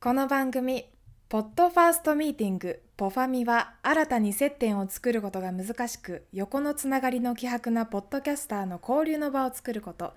[0.00, 0.84] この番組
[1.28, 10.14] ポッドファーストミーティングポファミは新たに接点を作ることが難しく横のつながりの希薄なポッドキャスターの交流の場を作ること。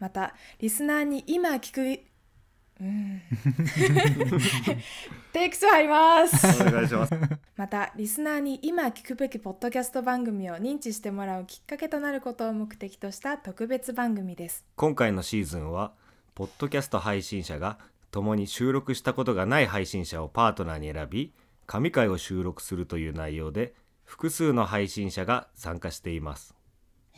[0.00, 2.00] またリスナーに今聞く
[2.80, 3.22] うん。
[5.32, 6.62] テイク2入ります。
[6.62, 7.14] お願いします。
[7.54, 14.64] またリスナーに今聞くべきポッドキャスト番組を認知してもらうきっかけとなることを目的とした特別番組です。
[14.74, 15.92] 今回のシーズンは、
[16.34, 17.78] ポッドキャスト配信者が
[18.10, 21.32] 共に収録したことがない配信者をパートナーに選び、
[21.66, 23.74] 神回を収録するという内容で、
[24.04, 26.54] 複数の配信者が参加しています。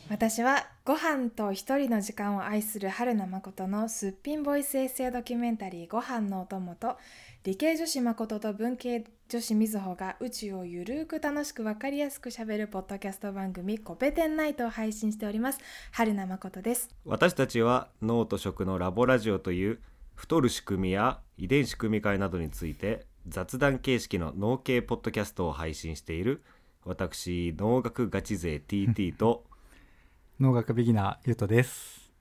[0.09, 6.97] 私はご飯と一人の時間を愛する春名誠のすっぴんボイスエッセイドキュメンタリー「ご飯のお供」と
[7.43, 15.59] 理系女子誠と文系女子みずほが宇宙をゆるーく楽しく分かりやすくしゃべるポッドキャスト番組「コペテンナイト」を配信しております
[15.91, 19.79] 春名誠です私たちは脳と食のラボラジオという
[20.15, 26.43] 太る仕組みや遺伝子組み換えなどについて雑談形式の脳系ポッドキャストを配信している
[26.85, 29.45] 私農学ガチ勢 TT と
[30.39, 32.11] 農学ビギナーゆうとです。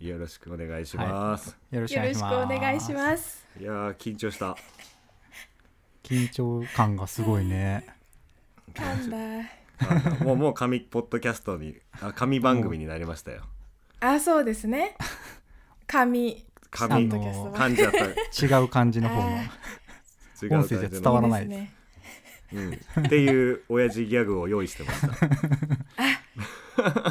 [0.00, 2.54] よろしくお願いします、よろしくよろしくお願いします。
[2.54, 3.46] お願いします。
[3.58, 4.56] い、やー緊張した。
[6.02, 7.86] 緊張感がすごいね。
[8.74, 9.16] 噛んだ。
[9.82, 13.44] あもうもう紙ポッドキャストにあ紙番組になりましたよ。
[14.00, 14.96] あそうですね。
[15.86, 17.52] 紙紙あのポッドキャストは。
[17.52, 18.04] 噛んじゃった。
[18.58, 19.22] 違う感じの方の。
[19.22, 19.40] あ
[20.42, 21.58] 違う音声じゃ伝わらないです。
[21.58, 21.74] ね
[22.52, 25.00] うん、っていう親父ギャグを用意してまし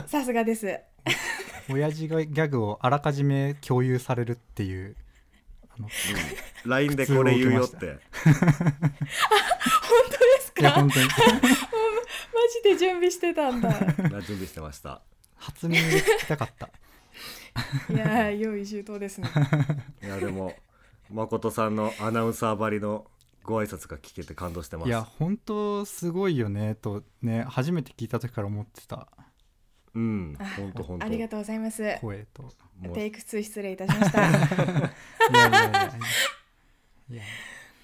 [0.01, 0.07] た。
[0.07, 0.79] さすがです。
[1.69, 4.97] 親父がギャグをあらかじめ共有されるっていう。
[5.69, 5.87] あの
[6.65, 7.99] LINE でこれ言うよって。
[8.11, 8.57] 本当で
[10.41, 11.07] すいやかマ本当に。
[12.49, 13.69] ジで準備してたんだ。
[14.21, 15.01] 準備してました。
[15.35, 16.69] 初耳で聞きたかった。
[17.89, 19.29] いやー用意周到ですね
[20.03, 20.53] いやでも
[21.09, 23.05] 誠さんのアナウンサーばりの
[23.43, 29.07] ご挨拶が聞けて感動してますいや本当すごいよねとね初めて聞いた時から思ってた
[29.95, 32.51] うんあほんとほんとありがとうございます声と。
[32.93, 35.91] テイク2失礼いたしました いやいやいやいや。
[37.09, 37.23] いや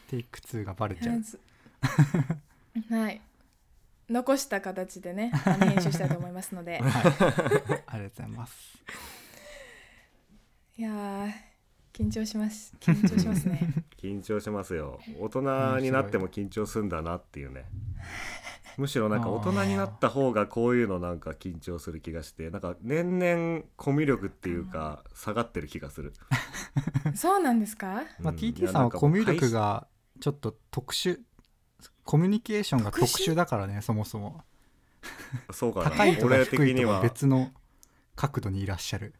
[0.07, 1.21] テイク2がバレちゃう。
[2.93, 3.21] はい
[4.07, 7.83] 残した形でね編集したいと思いますのではい。
[7.87, 8.53] ありがとうございます。
[10.77, 11.31] いやー
[11.93, 12.73] 緊張します。
[12.81, 13.59] 緊張しますね。
[13.97, 14.99] 緊張しますよ。
[15.19, 17.65] 大人になっても緊張するんだなっていうね。
[18.77, 26.11] むしろなんか大人になった方がこういうのなんか緊張する気がしてなんか年々コミュ力っていうか下がってる気がする、
[27.15, 28.03] そうなんですか？
[28.19, 29.87] まあ、うん TT さんはコミュ力が
[30.19, 31.21] ちょっと特殊
[32.03, 34.43] コミュニケーションが特殊だからねそもそも。
[35.51, 35.91] そうかな。
[35.91, 37.01] 高いとか俺的低いとかには。
[37.01, 37.53] 別の
[38.17, 39.13] 角度にいらっしゃる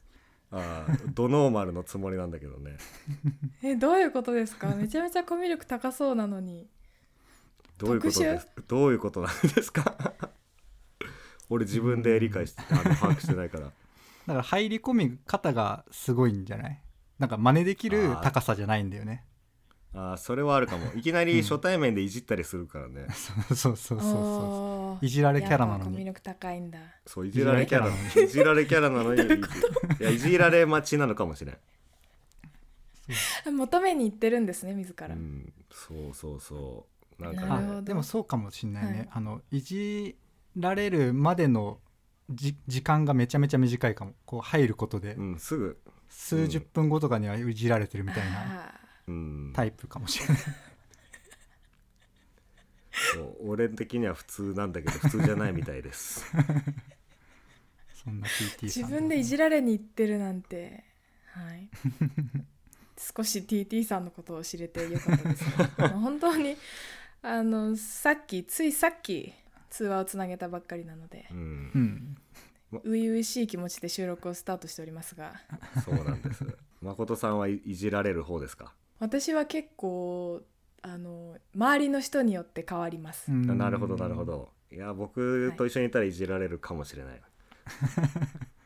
[0.52, 2.78] あードノーマルのつもりなんだけどね。
[3.64, 4.68] えどういうことですか？
[4.76, 6.68] めちゃめちゃコミュ力高そうなのに。
[7.78, 8.48] どういうことです？
[8.68, 9.96] どういうことなんですか？
[11.50, 13.66] 俺自分で理解してあの把握してないから。
[14.28, 16.82] だから入り込み方がすごいんじゃない？
[17.20, 19.24] なんか真似できる高さじゃないんだよね
[19.96, 20.92] あーそれはあるかも。
[20.96, 26.14] いきなり初対面でいじったりするからね、 そうそうそうそういじられキャラなのに。
[26.22, 26.80] 高いんだ。
[27.06, 27.88] そういじられキャラ
[28.24, 29.22] いじられキャラなのに。
[29.22, 31.54] いやいじられ待ちなのかもしれ
[33.52, 36.88] ん、求めに行ってるんですね自ら、うん、そうそうそ
[37.20, 37.24] う。
[37.24, 37.74] なんかなるほど。
[37.74, 39.10] ねあでもそうかもしんないね、はい。
[39.12, 40.18] あのいじ
[40.58, 41.80] られるまでの
[42.30, 44.14] じ時間がめちゃめちゃ短いかも。
[44.26, 45.14] こう入ることで。
[45.14, 45.80] うんすぐ、
[46.10, 48.40] 数十分後とかにはいじられてるみたいな。
[48.40, 48.85] あうん、
[49.54, 50.38] タイプかもしれない。
[53.14, 56.26] そう俺的には普通なんだけど普通じゃないみたいです。
[57.94, 60.84] そんな TT ーさん自分でいじられに行ってるなんて。
[61.28, 61.70] はい。
[62.98, 66.56] 少し TT さんのことを知れてよかったです、ね、本当に
[67.22, 69.34] あのさっきついさっき
[69.70, 71.28] 通話をつなげたばっかりなので。
[71.32, 71.38] うん。
[71.38, 72.18] うん。
[72.72, 75.34] 初々しい気持ちで収録をスタートしておりますが。
[75.84, 76.46] そうなんです。
[76.82, 80.42] 誠さんはいいじられる方ですか、私は結構
[80.82, 83.58] あの周りの人によって変わります、うん。
[83.58, 84.50] なるほどなるほど。
[84.72, 87.22] いや僕と一緒にいたらいじられるかもしれない、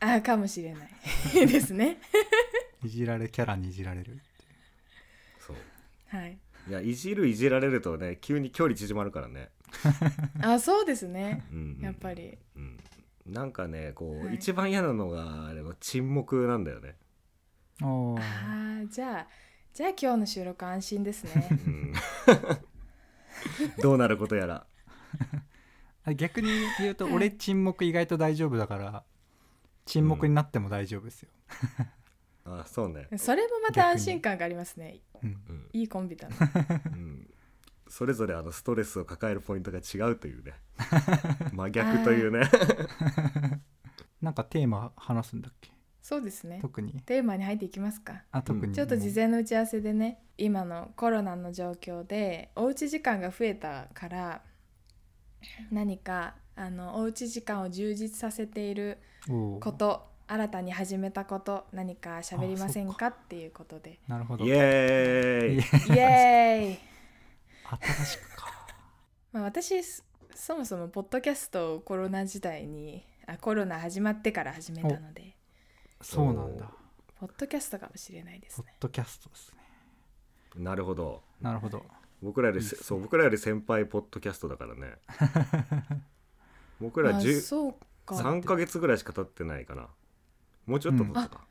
[0.00, 1.46] あかもしれない。
[1.46, 1.98] ですね。
[2.84, 4.20] いじられキャラにいじられる
[5.38, 5.56] そう。
[6.08, 6.38] はい。
[6.68, 9.50] いやいじるいじられるとね急に距離縮まるからね、
[10.42, 11.44] あそうですね。
[11.52, 11.84] うんうん。
[11.84, 12.38] やっぱり。
[12.56, 12.78] うん、
[13.26, 14.34] なんかねこう、はい。
[14.36, 16.96] 一番嫌なのがあれは沈黙なんだよね、
[17.80, 19.28] あーじゃあ
[19.72, 21.48] じゃあ今日の収録安心ですね。
[21.50, 21.92] うん、
[23.82, 24.66] どうなることやら。
[26.04, 27.14] あ逆に言うとはい。
[27.14, 29.04] 俺沈黙意外と大丈夫だから
[29.86, 31.30] 沈黙になっても大丈夫ですよ、
[32.44, 35.00] あそうね、それもまた安心感がありますね。
[35.22, 36.36] うんうん、いいコンビだな。
[36.86, 37.28] うん、
[37.88, 40.54] それぞれあのストレスを抱えるポイントが違うというね。
[41.52, 42.48] 真逆というね。
[44.22, 45.72] なんかテーマ話すんだっけ？
[46.10, 46.58] そうですね。
[46.60, 46.92] 特に。
[47.06, 48.24] テーマに入っていきますか。
[48.32, 54.42] あ特にちょっと事前の打ち合わせでね今のコロナの状況でおうち時間が増えたから
[55.70, 58.98] 何かあのおうち時間を充実させている
[59.60, 63.06] こと新たに始めたこと何か喋りませんか？
[63.06, 64.00] っていうことで。
[64.08, 64.44] なるほど。
[64.44, 66.78] イエーイイエーイ、
[67.94, 68.66] 新しくか。
[69.30, 70.02] まあ、私そ
[70.34, 75.36] そもそもポッドキャストをコロナ時代にあコロナ始まってから始めたので
[76.00, 76.70] そうなんだ。
[77.18, 78.64] ポッドキャストかもしれないですね。
[78.66, 80.62] ポッドキャストですね。
[80.62, 81.22] なるほど。
[81.40, 81.84] なるほど。
[82.22, 82.86] 僕らよりせいいっすね。
[82.86, 84.94] そう僕らより先輩ポッドキャストだからね。
[86.80, 87.74] 僕らあ10そう
[88.06, 88.16] か。
[88.16, 89.88] 3ヶ月ぐらいしか経ってないかな。
[90.66, 91.46] もうちょっと経ったか、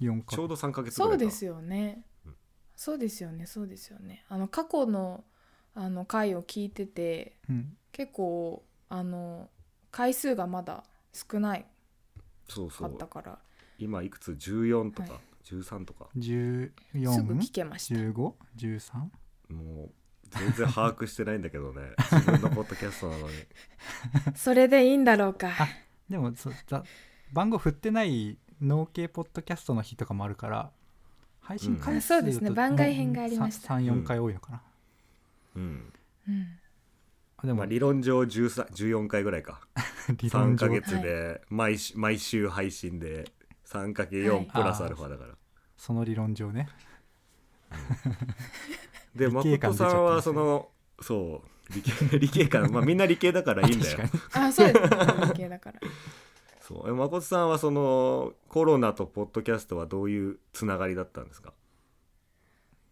[0.00, 2.04] 4かちょうど3ヶ月ぐらいうかそですよね。
[2.26, 2.36] うん
[2.78, 4.24] そうですよねそうですよね。
[4.28, 5.24] あの過去の
[5.74, 7.76] あの回を聞いててうん。
[7.92, 9.48] 結構あの
[9.90, 11.66] 回数がまだ少ない
[12.48, 13.38] そうそうかったから
[13.78, 15.20] 今いくつ？14とか、はい。
[15.44, 16.08] 13とか。
[16.12, 18.00] すぐ聞14けました。
[18.00, 18.92] 1513
[19.48, 19.90] もう
[20.30, 21.82] 全然把握してないんだけどね。
[22.10, 23.34] 自分のポッドキャストなのに。
[24.34, 25.48] それでいいんだろうか。
[25.48, 25.68] あ
[26.08, 26.84] でもそうざ
[27.32, 30.70] 番号振ってない農系ポッドキャストの日とかもあるから
[31.40, 32.50] 配信回数うんあそうですね。
[32.50, 33.74] 番外編がありました。
[33.74, 34.62] 34回多いのかな、
[35.56, 35.92] うん。
[36.28, 36.46] うん。
[37.36, 39.60] あでも、まあ理論上13 14回ぐらいか。
[40.08, 40.66] 3 理論上。
[40.66, 43.30] ヶ月で毎週毎週配信で
[43.66, 44.46] 3×4 はい。
[44.46, 45.34] プラスアルファだから、
[45.76, 46.68] その理論上ね。
[49.14, 50.68] で誠さんはその
[51.00, 52.70] そう理系 理系感。
[52.70, 53.98] まあみんな理系だからいいんだよ。
[54.34, 54.80] あそうです。
[54.80, 54.88] ね
[55.26, 55.80] 理系だから。
[56.60, 56.88] そう。
[56.88, 61.52] え誠さんはそのコロナとポッドキャストはどういうつながりだったんですか？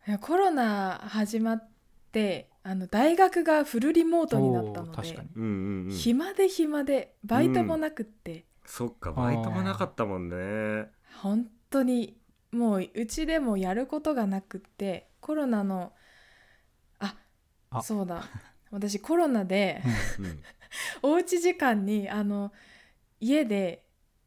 [0.06, 1.68] いやコロナ始まっ
[2.12, 5.28] てあの大学がフルリモートになったのでおー確かに。
[5.36, 5.90] うんうんうん。
[5.90, 10.90] 暇で暇でバイトもなくって、そっかバイトもなかったもんね。
[11.20, 12.16] 本当に
[12.52, 15.92] もううちでもやることがなくってコロナの
[16.98, 17.14] あ
[17.70, 17.82] あ。
[17.82, 18.24] そうだ。
[18.70, 19.82] 私コロナで
[20.18, 20.42] うん。
[21.02, 22.52] おうち時間にあの
[23.20, 23.84] 家で、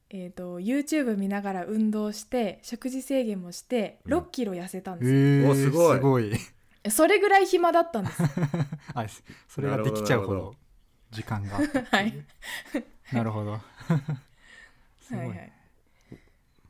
[0.09, 4.13] えー、と YouTube 見ながら運動して食事制限もしてうん。
[4.13, 5.97] 6キロ痩せたんえですよ、ー、おすごい。
[5.97, 6.33] すごい。
[6.89, 8.23] それぐらい暇だったんです。
[8.93, 9.05] あ
[9.47, 10.55] それができちゃうほどど。
[11.11, 11.57] 時間が。
[11.91, 12.13] はい。
[13.11, 13.59] なるほど
[15.07, 15.37] すごい、はい。
[15.37, 15.51] はい。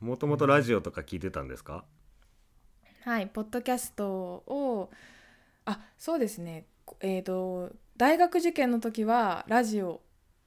[0.00, 1.84] もともとラジオとか聞いてたんですか？
[3.04, 4.90] はい、ポッドキャストを
[5.64, 6.66] あそうですね。
[7.00, 10.00] えっ、と大学受験の時はラジオ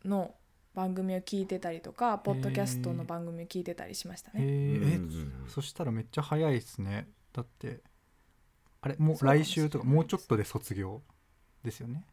[0.05, 0.35] の
[0.73, 4.43] 番組を聞いてたりとかポッドキャストの番組を聞いてたりしましたへね。
[4.43, 5.49] ーえうんうんうん。
[5.49, 7.09] そしたらめっちゃ早いですね。
[7.33, 7.81] だって
[8.81, 11.01] あれもう来週とかもうちょっとで卒業
[11.63, 12.05] ですよね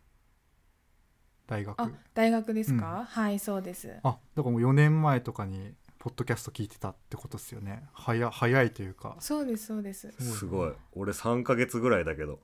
[1.48, 1.80] 大学。
[1.80, 3.92] あ大学ですか、はいそうです。
[4.04, 7.82] あだからもう4年前とかにポッドキャスト聞いてたってことですよね。
[7.92, 9.16] 早早いというか。
[9.18, 10.12] そうですそうです。
[10.20, 10.72] すごい。
[10.92, 12.38] 俺3ヶ月ぐらいだけど。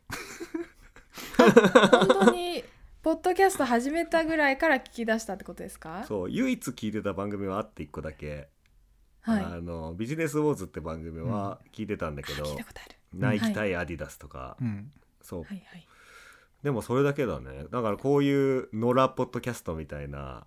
[1.36, 2.64] 本当に
[3.02, 6.04] ポッドキャスト始めたぐらいから聞き出したってことですか？
[6.08, 8.48] そう唯一聞いてた番組はあって1個だけ、
[9.20, 9.44] はい。
[9.44, 12.96] あのビジネスウォーズって番組は聞いてたんだけど、聞いたことある。
[13.12, 14.90] ナイキ対アディダスとか、うん。
[15.20, 15.44] そう。
[15.44, 15.86] はいはい。
[16.64, 17.66] でもそれだけだね。
[17.70, 20.46] だからこういう野良ポッドキャストみたいな、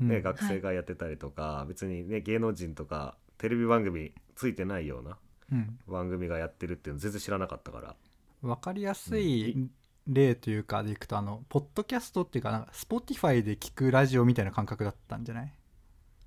[0.00, 0.22] ねうん。
[0.22, 5.18] 学生がやってたりとか、別にね芸能人とかテレビ番組ついてないような
[5.52, 5.78] うん。
[5.86, 7.94] 番組がやってるっていうの全然知らなかったから。
[8.42, 9.68] 分かりやすい
[10.06, 15.52] 例というかでいくとあのポッドキャストっていうかなんか Spotify で聞くラジオみたいな感覚だったんじゃない？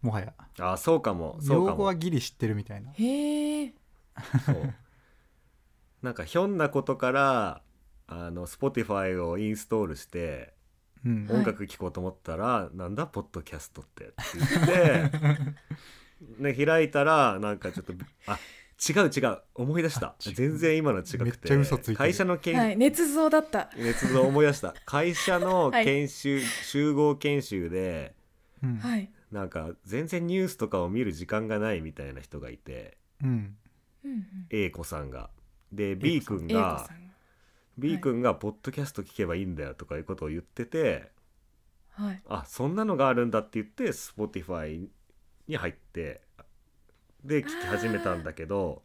[0.03, 0.33] もはや。
[0.59, 1.69] あそうかもそうかも。
[1.71, 2.91] 用語はギリ知ってるみたいな。
[2.91, 3.73] へえ。
[4.45, 4.73] そう。
[6.03, 7.61] なんかひょんなことから
[8.07, 10.53] あの Spotify をインストールして
[11.05, 14.05] 音楽聴こうと思ったら、なんだポッドキャストって。
[14.05, 17.93] って言って、ね、開いたらなんかちょっと
[18.27, 18.39] あ
[18.89, 19.41] 違う違う。
[19.55, 20.15] 思い出した。
[20.19, 21.49] 全然今の違くて。
[21.95, 23.69] 会社の研、はい捏造だった。
[23.77, 24.73] 熱造思い出した。
[24.85, 25.85] 会社のはい。
[25.85, 28.15] 研修、集合研修で
[28.61, 28.77] うん。
[28.77, 29.09] はい。
[29.31, 32.97] なんか全然ニュースとかを見る時間がないみたいな人がいて。
[33.21, 33.55] うん。
[34.03, 34.25] うんうん。
[34.49, 35.29] A 子さんが。
[35.71, 37.02] で B 君英子がさんが。
[37.77, 41.11] B 君が「ポッドキャスト聞けばいいんだよ」とかいうことを言ってて
[41.89, 42.21] はい。
[42.27, 44.87] あそんなのがあるんだって言って Spotify
[45.47, 46.21] に入って
[47.23, 48.83] で聞き始めたんだけど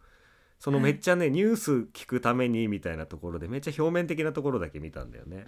[0.58, 5.46] そのめっちゃね、ニュース聞くためにみたいなところでめっちゃ表面的なところだけ見たんだよね。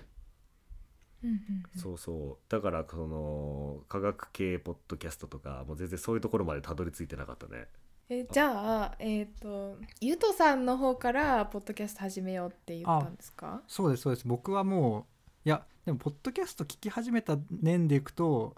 [1.76, 7.66] そうそうだからその科学系ポッドキャストとかもう全然そういうところまでたどり着いてなかったね。
[8.12, 13.62] えじゃあえっ、とゆとさんの方からポッドキャスト始めようって言ったんですか？
[13.68, 14.26] そうですそうです。
[14.26, 15.06] 僕はも
[15.44, 18.56] ういやでもポッドキャスト聞き始めた年でいくと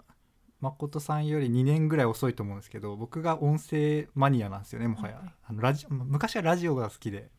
[0.59, 5.33] 誠さんより2年ぐらい遅いと思うんですけど僕が音声マニアなんですよねもはや、はいはい。
[5.49, 7.29] あのラジ昔はラジオが好きで。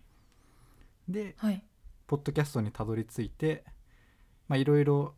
[1.08, 1.64] ではい。
[2.06, 3.64] ポッドキャストにたどり着いて
[4.46, 5.14] まあいろいろ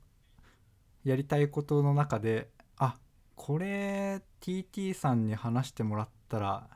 [1.05, 2.49] やりたいことの中で
[2.79, 2.97] あ
[3.35, 6.71] これ TT さんに話してもらったら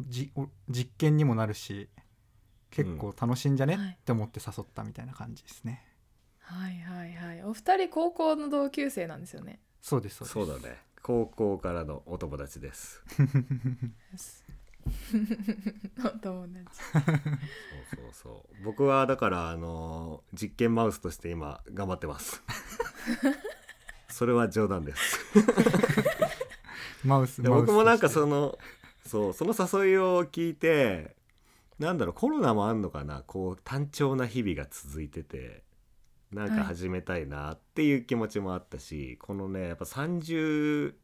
[0.00, 1.88] じお実験にもなるし
[2.70, 3.88] 結構楽しいんじゃね、はい。
[4.00, 5.84] って思って誘ったみたいな感じですね。
[6.40, 7.42] はいはいはい。
[7.44, 9.60] お二人高校の同級生なんですよね？
[9.80, 10.32] そうですそうです。
[10.34, 10.78] そうだね。
[11.02, 13.02] 高校からのお友達です。
[15.98, 16.64] お友達。
[16.82, 18.64] そうそうそう。
[18.64, 22.42] 僕はだからあのー実験マウスとして今頑張ってます。
[24.08, 25.18] それは冗談です。
[27.04, 28.58] マウスでマウス僕もなんかその
[29.06, 31.16] そうその誘いを聞いて
[31.78, 35.64] なんだろうコロナもあんのかなこう単調な日々が続いてて
[36.32, 40.94] なんか始めたいなっていう気持ちもあったし、このねやっぱ31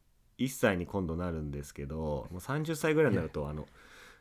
[0.49, 3.67] 歳に今度なるんですけどもう30歳ぐらいになるとあの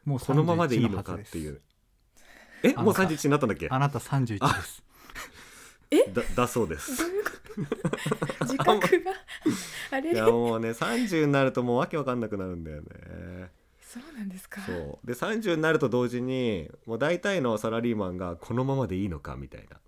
[0.04, 1.62] もうこのままでいいのか31っていう。
[2.64, 3.68] えもうあなんか31になったんだっけ？
[3.70, 4.84] あなた31です。
[6.14, 6.92] だだそうです。
[8.42, 9.14] 自覚が？
[9.92, 10.12] あれ？
[10.12, 13.52] いやもうね30になるともうわけわかんなくなるんだよね
[13.88, 14.62] そうなんですか。
[14.62, 15.08] そう。
[15.08, 19.80] で30になると同時にもう大体のサラリーマンがこのままでいいのかみたいな。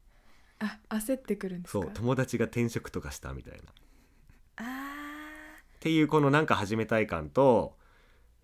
[0.59, 1.81] あ焦ってくるんですか。
[1.83, 1.91] そう。
[1.93, 3.59] 友達が転職とかしたみたいな。
[3.59, 3.63] っ
[4.55, 4.63] あ
[5.81, 7.77] ていうこのなんか始めたい感と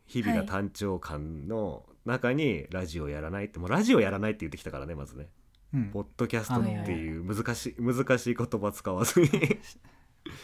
[0.05, 5.29] 日々が単調感の中にラジオやらないってもうラジオやらないって言ってきたからねまずね。
[5.73, 5.89] うん。
[5.91, 9.29] ポッドキャストっていう難しい難しい言葉使わずに。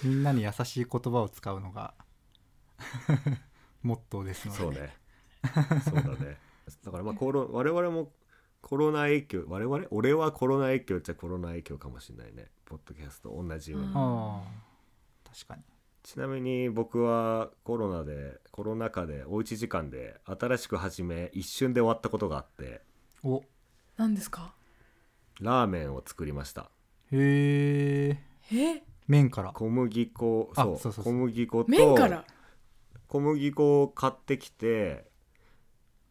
[0.04, 1.96] みんなに優しい言葉を使うのが
[3.84, 5.01] モットーですので、そうね
[5.84, 6.38] そうだね。
[6.84, 8.12] だからまあコロ我々も
[8.62, 9.86] コロナ影響我々？
[9.92, 12.48] 俺はコロナ影響っちゃコロナ影響かもしれないね。
[12.66, 13.94] ポッドキャスト同じように、うん。
[13.96, 15.64] ああ確かに。
[16.04, 22.82] ちなみに僕はコロナでコロナ禍でおうち時間で新しく始め一瞬で終わったことがあって。
[23.24, 23.44] お。
[23.98, 24.54] 何ですか？
[25.40, 26.70] ラーメンを作りました。
[27.12, 28.18] へ
[28.52, 28.84] ええ？
[29.08, 29.52] 麺から。
[29.52, 30.76] 小麦粉そう。
[30.76, 31.04] あそうそうそう。
[31.06, 32.26] 小麦粉と麺から？
[33.08, 35.11] 小麦粉を買ってきて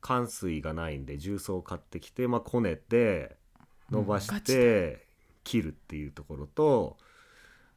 [0.01, 3.37] 乾水がないんで重曹を買ってきて、まあ、こねて
[3.91, 5.07] 伸ばして
[5.45, 6.97] 切るっていうところと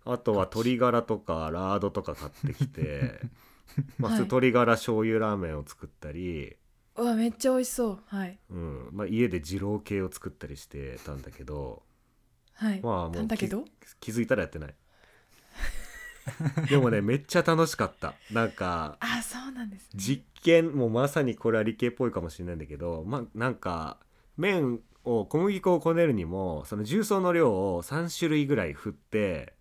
[0.06, 3.22] あとは鶏ガラとかラードとか買ってきて
[3.98, 6.58] まあ鶏ガラ醤油ラーメンを作ったり、
[6.96, 8.00] うわめっちゃ美味しそう。
[8.06, 8.40] はい。
[8.50, 8.90] うん。
[8.92, 11.84] まあ、家で二郎系を作ったりしてたんだけど
[12.54, 13.66] はい、まあもうなんだけど？
[14.00, 14.76] 気づいたらやってない
[16.70, 18.16] でもねめっちゃ楽しかった。
[18.32, 19.90] なんかあそうなんですね。
[19.96, 23.98] 実験もうまさにこれは理系っぽいかもしれないんだけどまあなんか
[24.38, 29.54] 麺を小麦粉をこねるにもその重曹の量を3種類ぐらい振って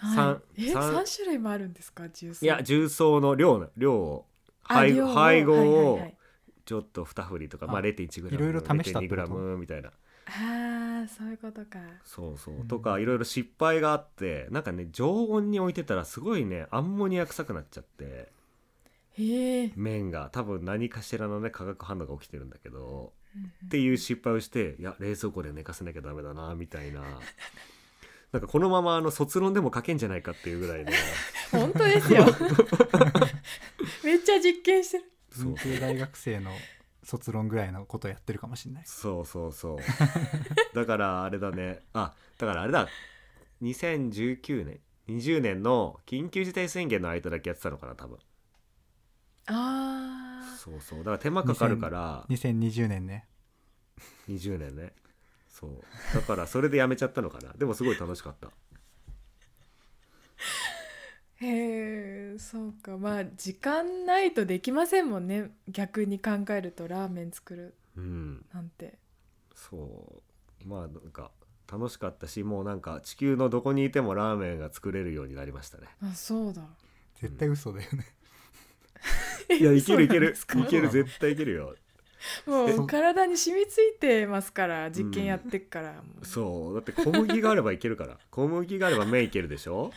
[0.00, 2.08] 三はい、え三三種類もあるんですか？
[2.08, 2.44] 重曹。
[2.44, 4.26] いや重曹の量の量を
[4.64, 5.14] あ配量を。
[5.14, 6.16] 配合をはい。
[6.64, 9.08] ちょっと2振りとか、あまあ、0.1グラムいろいろ試したって0.2こと？
[9.08, 9.92] グラムみたいな
[10.26, 11.78] あーそういうことか。
[12.04, 12.68] そうそう、うん。
[12.68, 18.32] とかいろいろ失敗があってなんかね常温に置いてたらすごいねアンモニア臭くなっちゃって
[19.18, 20.28] へえ、麺が。
[20.32, 23.48] 多分何かしらのね化学反応が起きてるんだけどうんうん。
[23.66, 27.02] っていう失敗をしていや冷蔵庫で寝かせなきゃダメだなみたいな。
[28.32, 30.92] なんかこのままあの卒論でも書けんじゃないかっていうぐらいね。
[31.52, 32.26] 本当ですよ。
[34.04, 35.04] めっちゃ実験してる。
[35.38, 36.50] 文系大学生の
[37.06, 38.82] 卒論ぐらいのことやってるかもしれない。
[38.84, 39.78] そうそうそう。
[40.74, 41.84] だからあれだね。
[41.92, 42.88] あだからあれだ。
[43.62, 48.18] 2019年20年の緊急事態宣言の間だけやってたのかな多分。
[49.46, 50.56] あー。
[50.56, 50.98] そうそう。
[50.98, 52.26] だから手間かかるから。
[52.28, 53.28] 2020年ね
[54.28, 54.92] 20年ね
[55.48, 55.84] そう。
[56.12, 57.52] だからそれでやめちゃったのかな。
[57.52, 58.50] でもすごい楽しかった。
[61.36, 61.85] へえ
[62.50, 62.96] そうか。
[62.96, 65.50] まあ時間ないとできませんもんね。
[65.68, 67.74] 逆に考えるとラーメン作る。
[67.96, 68.44] うん。
[68.54, 68.98] なんて。
[69.54, 70.22] そ
[70.64, 70.68] う。
[70.68, 71.30] まあなんか
[71.70, 75.88] 楽しかったしもうなんか地球のどこにいてもラーメンが作れるようになりましたね。
[76.02, 76.62] あそうだ。
[77.20, 78.06] 絶対嘘だよね、
[79.58, 80.34] いやいけるいける。
[80.34, 81.74] いける絶対いけるよ。
[82.46, 86.26] もそう体に染みついてますから実験やってっから、もう。
[86.26, 86.74] そう。
[86.74, 88.18] だって小麦があればいけるから。
[88.30, 89.92] 小麦があれば麺いけるでしょ？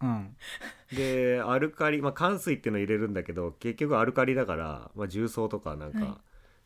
[0.00, 0.36] うん
[0.92, 6.02] でアルカリまあ乾水っていうの入れるんだけど結局アルカリだから、まあ、重曹とかなんはい。
[6.02, 6.20] か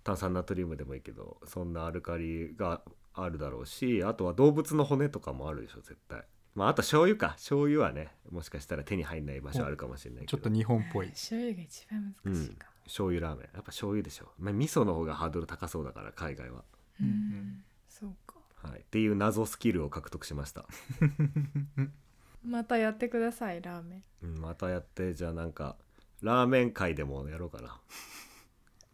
[0.05, 2.81] 炭酸ナトリウムでもいいけどそんなアルカリが
[3.13, 6.23] あるだろうしあとは動物の骨とかもあるでしょ絶対。
[6.55, 7.31] まああと醤油か。
[7.31, 10.39] 醤油はねもしかしたら手に入んない場所あるかもしれないけど。
[10.39, 11.09] ちょっと日本っぽい。
[11.09, 13.49] 醤油が一番難しいかも、醤油ラーメン。
[13.53, 16.63] やっぱ醤油でしょ、まあ、味噌の方がハードル高そうだから海外は、
[17.01, 17.65] うんうん。
[17.89, 18.37] そうか。
[18.63, 20.65] はい、っていう謎スキルを獲得しました、
[22.47, 24.05] またやってくださいラーメン。
[24.23, 25.77] うん、またやってじゃあなんか
[26.23, 27.81] ラーメン会でもやろうかな。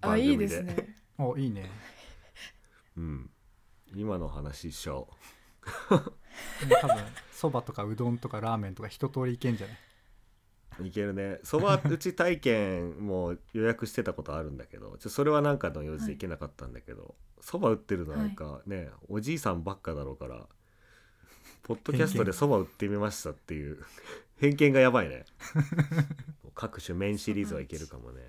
[0.00, 0.96] あいいですね。
[1.18, 1.70] おいいね。
[2.96, 3.30] うん。
[3.94, 5.08] 今の話一緒。
[5.90, 6.12] もう
[6.80, 6.96] 多分
[7.30, 9.74] そばとかうどんとかラーメンとか一通りいけんじゃな
[10.84, 10.88] い？
[10.88, 11.38] いけるね。
[11.44, 20.48] そば打ち体験も予約してたことあるんだけどちょそれはなんかの用事で行けなかったんだけど そば、打ってるのなんかね、おじいさんばっかだろうから
[21.62, 23.78] ポッドキャストでそば打ってみましたっていう。
[24.36, 25.24] 偏見がやばいね。
[26.54, 28.22] 各種麺シリーズはいけるかもね。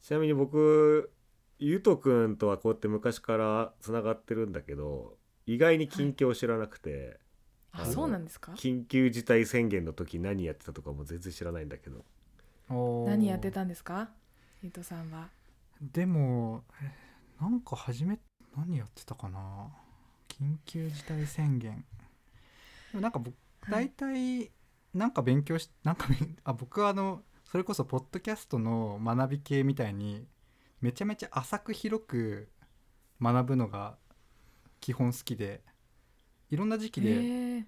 [0.00, 1.10] ちなみに僕
[1.58, 5.16] ゆとくんとはこうやって昔からつながってるんだけど
[5.46, 7.20] 意外に近況知らなくて、
[7.72, 8.52] あそうなんですか？
[8.52, 12.04] 緊急事態宣言の時何やってたとかも全然知らないんだけど。
[13.06, 14.10] 何やってたんですか？
[14.62, 15.28] ゆうとさんは。
[15.82, 16.90] でもえ
[17.40, 18.18] なんか初め
[18.56, 19.68] 何やってたかな？
[20.28, 21.84] 緊急事態宣言
[23.00, 23.88] なんか僕はい。
[23.88, 24.50] 大体
[24.92, 30.26] なんか勉強し なんか勉あ僕はあのそれこそポッドキャストの学び系みたいに
[30.80, 32.48] めちゃめちゃ浅く広く
[33.20, 33.96] 学ぶのが
[34.80, 35.62] 基本好きで
[36.50, 37.66] いろんな時期でへえ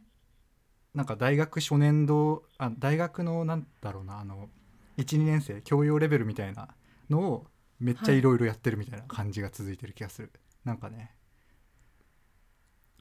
[0.95, 4.50] なんか大学初年度あ大学のなんだろうなあの
[4.97, 6.75] 12年生教養レベルみたいな
[7.11, 7.47] のを
[7.78, 10.33] めっちゃいろいろやってるみたいな感じが続いてる気がする、
[10.64, 11.14] なんかね。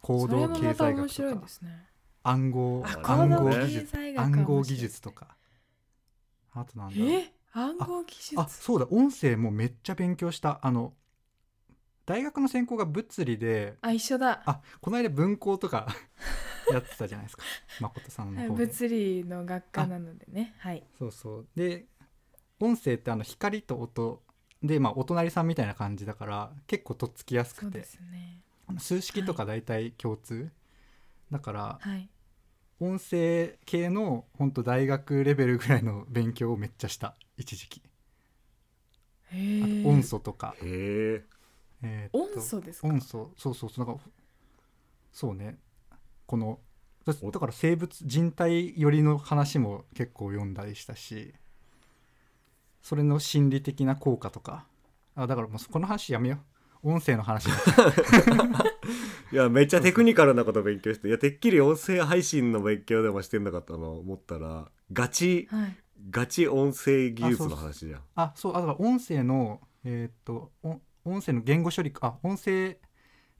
[0.02, 1.08] 行それ動経もまた面済学とか。
[1.08, 1.90] 白いですね
[2.28, 5.36] 暗号あ暗号技術暗号技術とか。
[6.54, 7.32] あとなんだえ？
[7.54, 8.40] 暗号技術？
[8.40, 8.88] あそうだ。
[8.90, 10.60] 音声もめっちゃ勉強した。
[10.64, 10.94] あの
[12.06, 14.42] 大学の専攻が物理であ一緒だ。
[14.46, 15.88] あこの間文工とか
[16.72, 17.44] やってたじゃないですか。
[17.80, 20.56] 誠さんのはい方で物理の学科なのでね。
[20.58, 20.84] はい。
[20.98, 21.48] そうそう。
[21.56, 21.86] で
[22.60, 24.24] 音声ってあの光と音
[24.64, 27.62] でまあお隣さんみたいな感じだから結構とっつきやすくて。
[27.64, 28.42] そうですね。
[28.80, 30.52] 数式とか大体共通、
[31.32, 32.10] だからはい
[32.80, 37.16] 音声系の本当大学レベルぐらいの勉強をめっちゃした。
[37.38, 37.82] 一時期。
[39.86, 41.26] 音素とか、へえ
[41.82, 42.88] えー音素ですか？
[42.88, 43.32] 音素。
[43.38, 43.86] そうそうそう。
[43.86, 44.02] なんか
[45.12, 45.58] そうね。
[46.26, 46.60] この
[47.06, 51.34] だだから生物人体寄りの話も結構読んだりしたし。
[52.82, 54.68] それの心理的な効果とか。
[55.16, 56.40] あだからもうこの話やめよう
[56.86, 57.48] 音声の話
[59.34, 65.76] いやめっちゃテクニカルなこと勉強していやてっきり音声配信の勉強でもしてんのかと思ったらガチはい。
[66.12, 68.02] ガチ音声技術の話じゃん。
[68.16, 72.78] あそうあだから音声のえーっとお音声の言語処理あ音声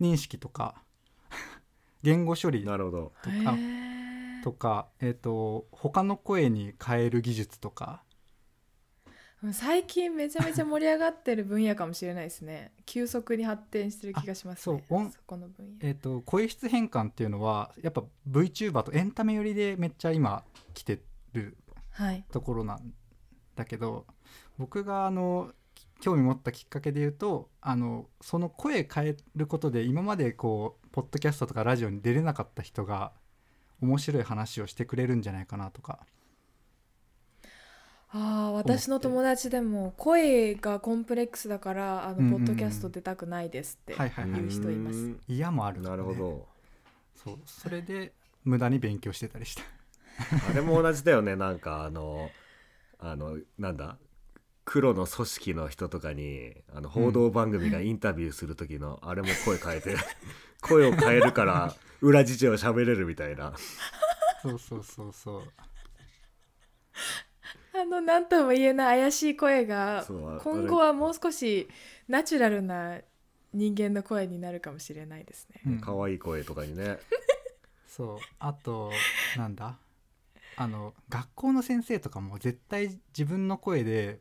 [0.02, 0.82] 認識とか
[2.02, 3.14] 言語処理なるほど。
[3.24, 8.04] とへかえとか、えー、と他の声に変える技術とか
[9.54, 12.72] 最近めちゃめちゃ盛り上がってる分野かもしれないですね。
[12.86, 14.76] 急速に発展してる気がしますね。
[14.76, 15.74] あそそこの分野。
[15.82, 20.44] えー、と声質変換っていうのはやっぱ VTuber とエンタメ寄りでめっちゃ今
[20.74, 21.02] 来て
[21.34, 21.58] る
[21.92, 22.24] はい。
[22.32, 22.94] ところなん
[23.56, 24.06] だけど
[24.58, 33.14] 僕があのき興味持ったきっかけで言うとあのその声変えることで今までこうポッドキャストとかラジオに出れなかった人が
[33.82, 36.06] 面白い話をしてくれるんじゃないかなとか
[38.10, 42.32] ああ私の友達でも声がコンプレックスだからあうんうんうん。
[42.32, 44.42] のポッドキャスト出たくないですってはいはいはい。
[44.42, 46.48] 言う人います、うん嫌もある、なるほど。
[47.24, 47.40] そう。
[47.46, 48.14] それで
[48.44, 49.64] 無駄に勉強してたりした。
[50.50, 51.36] あれも同じだよね。
[51.36, 52.30] なんかあの
[53.00, 53.98] あのなんだ？
[54.64, 59.96] 黒の組織の人とかにあの報道番組がインタビューする時の、あれも声変えて
[60.62, 63.54] 声を変えるから裏事情喋れるみたいな。
[64.42, 65.44] そうそうそうそう
[67.82, 71.68] あの何とも言えない怪しい声がそうあ今後はもう少し
[72.08, 73.00] ナチュラルな
[73.54, 75.80] 人間の声になるかもしれないですね、うん。
[75.80, 76.98] 可愛い声とかにね。
[77.88, 78.18] そう。
[78.40, 78.92] あと
[79.38, 79.78] なんだ？
[80.58, 84.20] あの学校の先生とかも絶対自分の声で、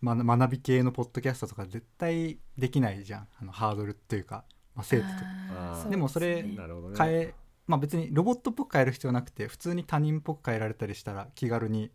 [0.00, 3.28] ま、学び系のポッドキャストとか絶対できないじゃん。
[3.40, 5.82] あのハードルっていうか、まあ、生徒とあーあー。
[5.82, 6.96] そうでもそれすねなるほどね。
[6.98, 7.34] 変え
[7.66, 11.90] まあ別にロボットっぽく変える必要なくて普通に他人っぽく変えられたりしたら気軽に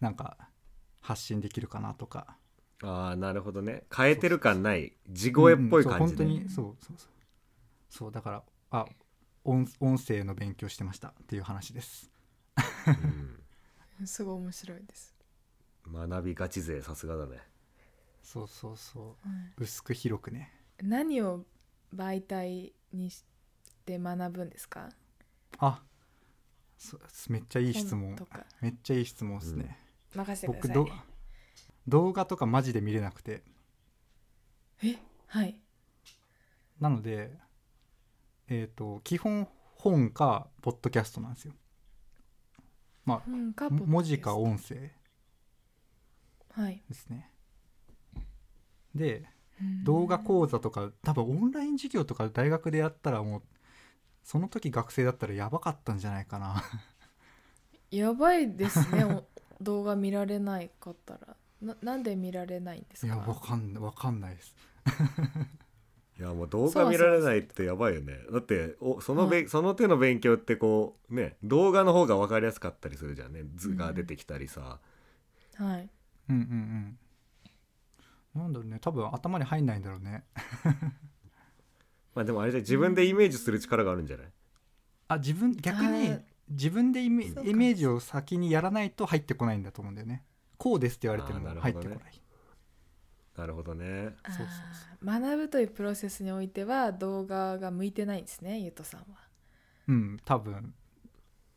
[0.00, 0.36] なんか
[1.00, 2.36] 発信できるかなとか。
[2.82, 3.84] ああなるほどね。
[3.94, 4.92] 変えてる感ない。
[5.08, 7.08] 地声っぽい感じうんうんそう本当ねにそうそうそう。
[7.88, 8.86] そうだからあ
[9.44, 12.10] 音音声の勉強してましたっていう話です。
[14.04, 17.38] すごい面白いです、うん学びガチ勢さすがだね。
[18.20, 19.28] そうそうそう。
[19.28, 19.52] はい。
[19.58, 20.52] 薄く広くね。
[20.82, 21.44] 何を
[21.94, 23.24] 媒体にし
[23.84, 24.88] て学ぶんですか？
[25.58, 25.80] あ
[26.76, 28.08] そめっちゃいい質問。
[28.08, 28.44] 本とか。
[28.60, 29.78] めっちゃいい質問ですね、
[30.16, 30.92] 任せてくださいね。
[31.86, 33.42] 動画とかマジで見れなくて。
[34.82, 34.96] え？
[35.26, 35.60] はい。
[36.80, 37.30] なので
[38.48, 41.54] えっ、と基本本かポッドキャストなんですよ。
[43.04, 43.30] まあ
[43.70, 44.90] 文字か音声。
[46.52, 46.82] はい。
[46.88, 47.30] ですね。
[48.94, 49.24] で
[49.84, 53.42] 動画講座とか多分オンライン授業とか大学でやったらもう
[54.22, 56.62] その時学生だったらやばかったんじゃないかな。
[57.90, 59.04] やばいですね。
[59.04, 59.24] お
[59.60, 63.06] 動画見られないかったらななんで見られないんですか？
[63.06, 64.54] いやわかんわかんないです。
[66.18, 68.18] いやもう動画見られないってやばいよね。
[68.32, 73.42] だっておそのべ、はその手の勉強ってこうね動画の方が分かりやすかったりするじゃんね。
[73.54, 74.80] 図が出てきたりさ、
[75.56, 75.90] はい。
[76.28, 76.98] うんうん
[78.34, 78.40] うん。
[78.40, 78.78] なんだろうね。
[78.80, 80.24] 多分頭に入んないんだろうね。
[82.14, 84.32] まあでもあれじゃ自分でイメージする力があるんじゃない？
[85.08, 90.24] あ自分逆あにー自分でイメイメージを先にやらないと入ってこないんだと思うんだよね。
[90.58, 92.22] こうですって言われても入ってこない。
[93.36, 94.14] なるほどね。
[94.26, 94.42] そうそ
[95.02, 99.06] う学ぶというプロセスにおいては動画が向いてないんですねゆうとさんは。
[99.88, 100.74] うん多分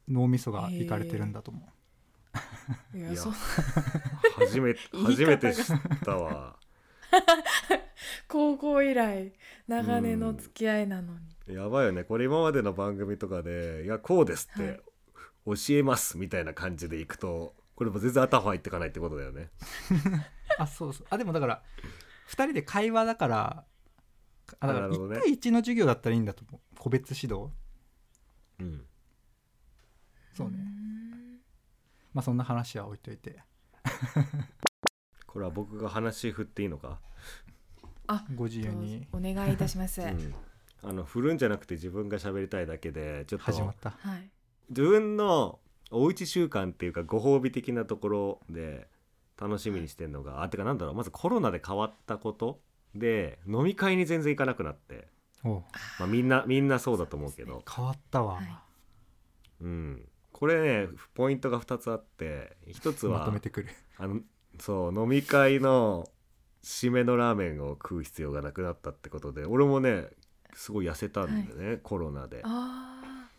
[0.08, 1.62] 脳みそがいかれてるんだと思
[2.94, 3.10] う、いや
[4.38, 4.76] 初め
[5.06, 5.66] 初めて知っ
[6.04, 6.58] たわ。
[8.28, 9.34] 高校以来
[9.68, 11.20] 長年の付き合いなのに、
[11.54, 12.04] やばいよね。
[12.04, 14.76] これ今までの番組とかで「いやこうです」っはい。
[14.76, 14.82] て
[15.46, 19.50] 教えますみたいな感じでいくとこれも全然頭入ってかないってことだよね。
[20.60, 21.08] あそうそう。
[21.10, 21.64] あでもだから
[22.28, 23.66] 2人で会話だから
[24.60, 25.20] あだから1なるほどね。
[25.22, 26.76] 対1の授業だったらいいんだと思う。
[26.78, 27.50] 個別指導。
[28.60, 28.86] うん。
[30.34, 30.58] そうね。
[30.58, 31.40] ん
[32.14, 33.42] まあそんな話は置いといて。
[35.26, 37.00] これは僕が話振っていいのか？
[38.08, 39.08] あご自由に。
[39.12, 40.36] お願いいたします、うん
[40.84, 43.92] あの振るんじゃなくて自分が喋りたいだけでちょっと始まった。
[43.92, 44.30] はい。
[44.70, 45.60] 自分の
[45.92, 48.88] おうち習慣っていうかご褒美的なところで
[49.40, 52.60] 楽しみにしてんのが、あてかなんだろうまずコロナで変わったこと
[52.96, 55.08] で飲み会に全然行かなくなって、
[55.44, 57.64] まあ、みんなみんなそうだと思うけど。
[57.74, 58.42] 変わったわ、は
[59.62, 60.06] うん。
[60.32, 63.70] これねポイントが2つあって1つはまとめてくる。
[63.98, 64.22] あの
[64.60, 66.08] そう飲み会の
[66.64, 70.08] 締めのラーメンを食う必要がなくなったってことで俺もね
[70.54, 72.42] すごい痩せたんだよね、コロナで。
[72.44, 73.30] あ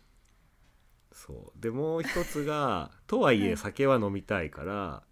[1.11, 1.61] そう。
[1.61, 3.49] でもう一つが とはいはい。
[3.51, 5.03] え酒は飲みたいから、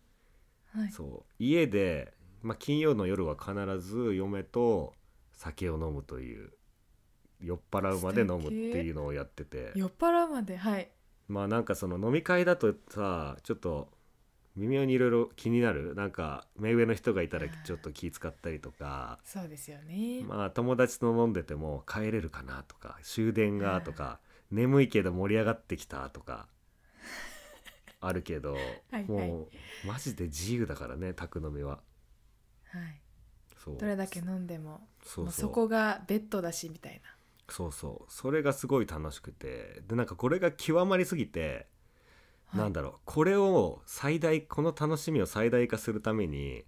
[0.75, 0.91] あはい。
[0.91, 1.33] そう。
[1.39, 4.93] 家で、まあ、金曜の夜は必ず嫁と
[5.33, 6.53] 酒を飲むという
[7.41, 9.71] 酔っ払うまで飲むっていうのをやってて。
[9.75, 10.91] 酔っ払うまではい。
[11.27, 13.91] まあなんかその飲み会だとさちょっと
[14.59, 15.95] 微妙にいろいろ気になる？
[15.95, 19.19] なんか目上の人がいたらちょっと気使ったりとか。
[19.23, 24.19] そうですよね、まあ友達と飲んでても帰れるかなとか終電がとか
[24.51, 26.47] 眠いけど盛り上がってきたとか
[28.01, 28.55] あるけど
[28.91, 31.79] はいもうマジで自由だからね宅飲みは。
[32.65, 33.01] はい。
[33.57, 33.77] そう。
[33.77, 37.01] どれだけ飲んでもそうそこがベッドだしみたい
[37.47, 38.11] そうそう。
[38.11, 39.81] それがすごい楽しくて。
[39.87, 41.67] でなんかこれが極まりすぎて、
[42.53, 42.93] な、なんだろう。
[43.05, 46.63] これを最大この楽しみを最大化するために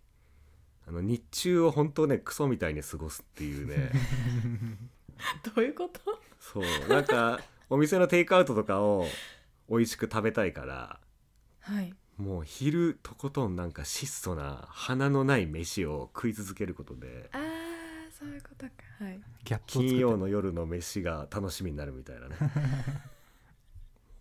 [0.88, 3.92] あの日中を本当ねクソみたいに過ごすっていうね。
[5.56, 6.00] どういうこと？
[6.40, 6.64] そう。
[6.90, 7.40] なんか
[7.70, 9.06] お店のテイクアウトとかを
[9.70, 11.00] 美味しく食べたいから
[11.62, 11.94] はい。
[12.18, 17.42] もう昼とことんなんか質素な鼻のない飯を食い続けることであー
[18.12, 18.72] そういうことか。
[19.00, 19.22] はい。
[19.66, 22.36] 金曜の夜の飯が楽しみになるみたいなね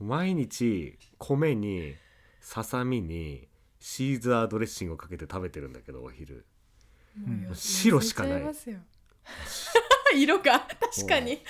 [0.01, 1.95] 毎日米に
[2.41, 6.47] ささみにシーザードレッシングをかけて食べてるんだけどお昼。
[7.27, 7.43] うん。
[7.43, 8.43] よ白しかない。
[10.17, 11.43] 色が確かに。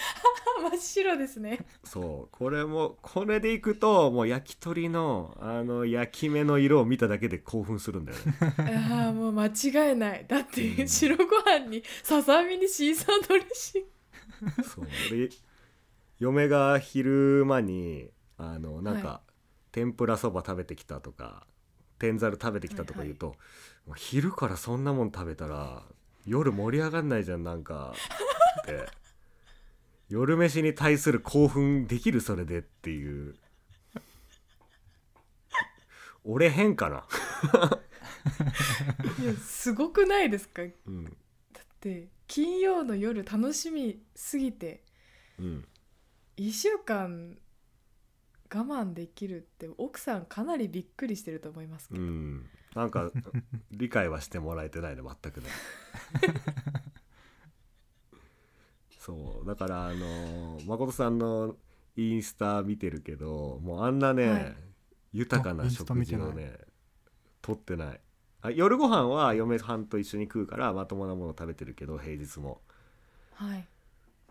[0.60, 1.64] 真っ白ですね。
[1.84, 2.36] そう。
[2.36, 8.34] これもこれでいくともう焼き鳥のあの焼き目の色を見ただけで興奮するんだよね。
[8.92, 10.26] ああもう間違いない。
[10.28, 10.88] だってうん。
[10.88, 13.82] 白ご飯にささみにシーサードレッシン
[14.56, 14.62] グ。
[14.62, 14.86] そう。
[15.16, 15.30] で
[16.18, 18.10] 嫁が昼間に
[18.42, 19.20] あのなんか、は
[19.70, 21.46] 天ぷらそば食べてきたとか
[21.98, 23.36] 天ざる食べてきたとか言うと、
[23.86, 25.82] もう昼からそんなもん食べたら
[26.26, 27.94] 夜盛り上がんないじゃんなんか
[28.62, 28.88] って。
[30.08, 33.36] 夜飯に対する興奮できるそれでっていう。
[36.24, 37.06] 俺変かな、
[39.22, 40.62] いやすごくないですか？
[40.64, 41.04] だうん。
[41.06, 41.08] っ
[41.80, 44.82] て金曜の夜楽しみすぎて
[45.38, 45.68] うん、
[46.36, 47.38] 1週間
[48.52, 53.10] 我慢できるって奥さんかなりびっくりしてると思いますけど、うん、なんか
[53.70, 55.46] 理解はしてもらえてないね全くね。
[58.98, 59.46] そう。
[59.46, 61.56] だからあの誠さんの
[61.96, 64.56] インスタ見てるけどもうあんなね、はい。
[65.12, 66.58] 豊かな食事をね
[67.42, 68.00] 撮ってない。
[68.42, 72.60] あ夜ご飯は嫁はんと一緒に食うからまともなもの食べてるけど平日も。
[73.34, 73.66] はい。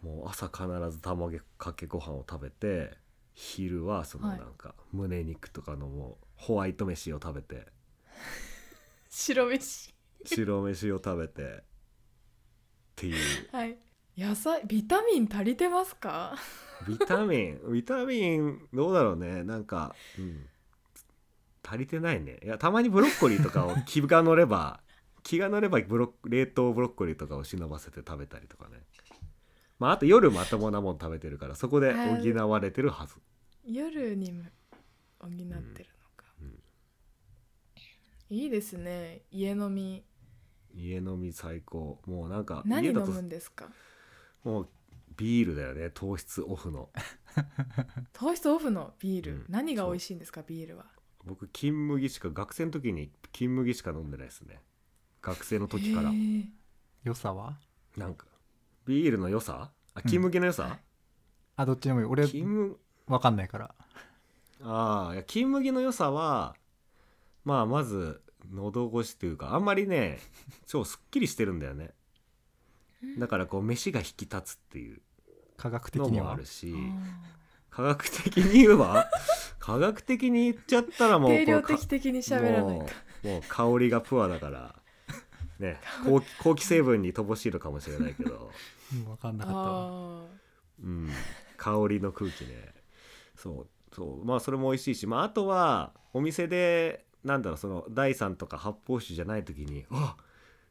[0.02, 2.98] もう朝必ず卵かけご飯を食べて
[3.42, 4.38] 昼はそのはい。
[4.38, 7.68] なんか胸肉とかのもうホワイト飯を食べて。
[9.10, 9.94] 白飯。
[10.26, 11.44] 白飯を食べて。
[11.44, 11.64] っ
[12.98, 13.16] ていう。
[13.54, 13.78] はい。
[14.18, 16.36] 野菜ビタミン足りてますか？
[16.86, 17.62] ビタミン？
[17.72, 19.44] ビタミンどうだろうね。
[19.46, 20.46] なんか、うん、
[21.64, 22.40] 足りてないね。
[22.44, 24.82] いやたまにブロッコリーとかを気が乗れば
[25.24, 28.84] 気が乗ればブロッ冷凍ブロッコリーとかを忍ばせて食べたりとかね
[29.80, 33.16] まああと夜まともなもん食べてるからそこで補われてるはず。
[33.66, 34.44] 夜にも
[35.20, 35.56] 補ってるの
[36.16, 36.60] か、うん。
[38.30, 39.22] いいですね。
[39.32, 40.04] 家飲み。
[40.74, 42.02] 家飲み最高。
[42.06, 43.70] もうなんか何飲むんですか？
[44.44, 44.70] もう
[45.18, 45.90] ビールだよね。
[45.90, 46.90] 糖質オフの。
[48.14, 49.46] 糖質オフのビール、うん。
[49.50, 50.44] 何が美味しいんですか？
[50.44, 50.86] ビールは。
[51.26, 54.62] 僕金麦しか学生の時に金麦しか飲んでないですね。
[55.22, 56.12] 学生の時から。
[57.04, 57.60] 良さは？
[57.98, 58.28] なんか
[58.90, 59.70] ビールの良さ？
[59.94, 60.80] あ金麦の良さ、はい。
[61.58, 62.06] あどっちでもいい。
[62.08, 62.76] 俺金麦
[63.08, 63.76] わかんないから。
[64.64, 66.56] ああいや金麦の良さは
[67.46, 70.18] まあまず喉越しというかあんまりね
[70.66, 71.92] 超すっきりしてるんだよね。
[73.20, 75.02] だからこう飯が引き立つっていう
[75.56, 76.26] 科学的のには。
[76.26, 79.08] もあるしあ科学的に言えば
[79.60, 82.92] 科学的に言っちゃったらーもう 定量的的に喋らないもと
[83.24, 84.76] うもう香りがプアだから
[85.60, 88.50] ね後期後期成分に乏しいのかもしれないけど、うん
[88.92, 90.40] 分かんなかった
[90.82, 91.10] うん、
[91.58, 92.74] 香りの空気ね。
[93.36, 94.26] そうそう。
[94.26, 100.16] まあそれも美味しいし、まあ、あとはお店でなんだろうその第3とか発泡酒じゃない時にあ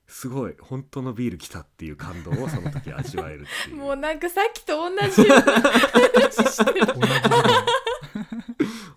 [0.06, 3.76] すごい本当のビール来たっていう感動をその時味わえるっていう。
[3.76, 6.86] ー もうなんかさっきと同じような話してる。
[6.86, 7.20] 同じ理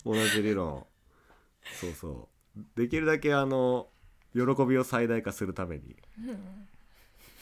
[0.05, 0.15] 論。
[0.15, 0.85] 同じ理論。
[1.79, 2.61] そうそう。
[2.75, 3.89] できるだけあの
[4.33, 5.97] 喜びを最大化するために。
[6.25, 6.67] うん。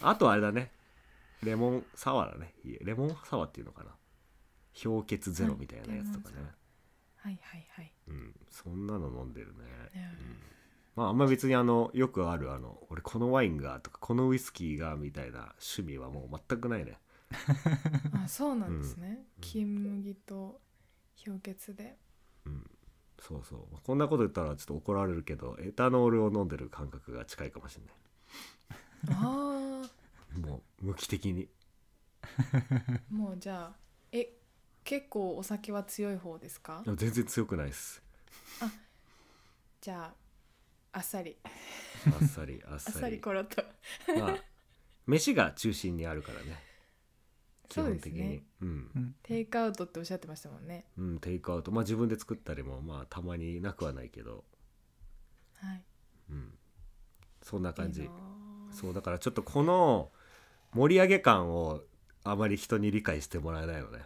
[0.01, 0.71] あとあれだね
[1.43, 2.54] レモンサワーだね。
[2.82, 3.91] レモンサワーっていうのかな。
[4.82, 6.43] 氷結ゼロみたいなやつとかね、
[7.17, 7.91] はいはいはい。
[8.08, 9.54] うん、そんなの飲んでるね、
[9.95, 10.10] うんうん。
[10.95, 16.99] まああんま別にあのよくあるあの俺このワインがとかこのウイスキーがみたいな趣味はもう全くないね。
[18.23, 19.41] あそうなんですね、うん。
[19.41, 20.62] 金麦と
[21.25, 21.97] 氷結で。
[22.45, 22.69] うん。
[23.19, 23.60] そうそう。
[23.84, 27.84] こんなこと言ったらちょっと怒られるけどエタノールを飲んでる感覚が近いかもしれ
[29.10, 29.89] あない
[30.37, 31.49] もう無機的に。
[32.21, 32.27] あ
[33.09, 33.75] もうじゃあ
[34.11, 34.33] え
[34.83, 36.83] 結構お酒は強い方ですか？
[36.85, 38.01] 全然強くないです。
[39.81, 40.13] じゃ
[40.93, 41.37] ああっさり。
[41.43, 43.63] あっさりあっ あっさりさりコロッと。
[44.19, 44.43] まあ
[45.05, 46.63] 飯が中心にあるからね。
[47.67, 48.29] 基そうです本的に。
[48.29, 48.91] ねうん。
[48.95, 49.15] うん。
[49.23, 50.85] テイクアウトっておっしゃってましたもんね。
[50.97, 51.71] うん、テイクアウト。
[51.71, 54.43] まあ自分で作ったりもまあたまになくはないけど、
[55.55, 55.85] はい。
[56.31, 56.57] うん、
[57.41, 58.09] そんな感じ。
[58.71, 60.11] そうだからちょっとこの
[60.73, 61.82] 盛り上げ感を
[62.23, 63.99] あまり人に理解してもらえないのね。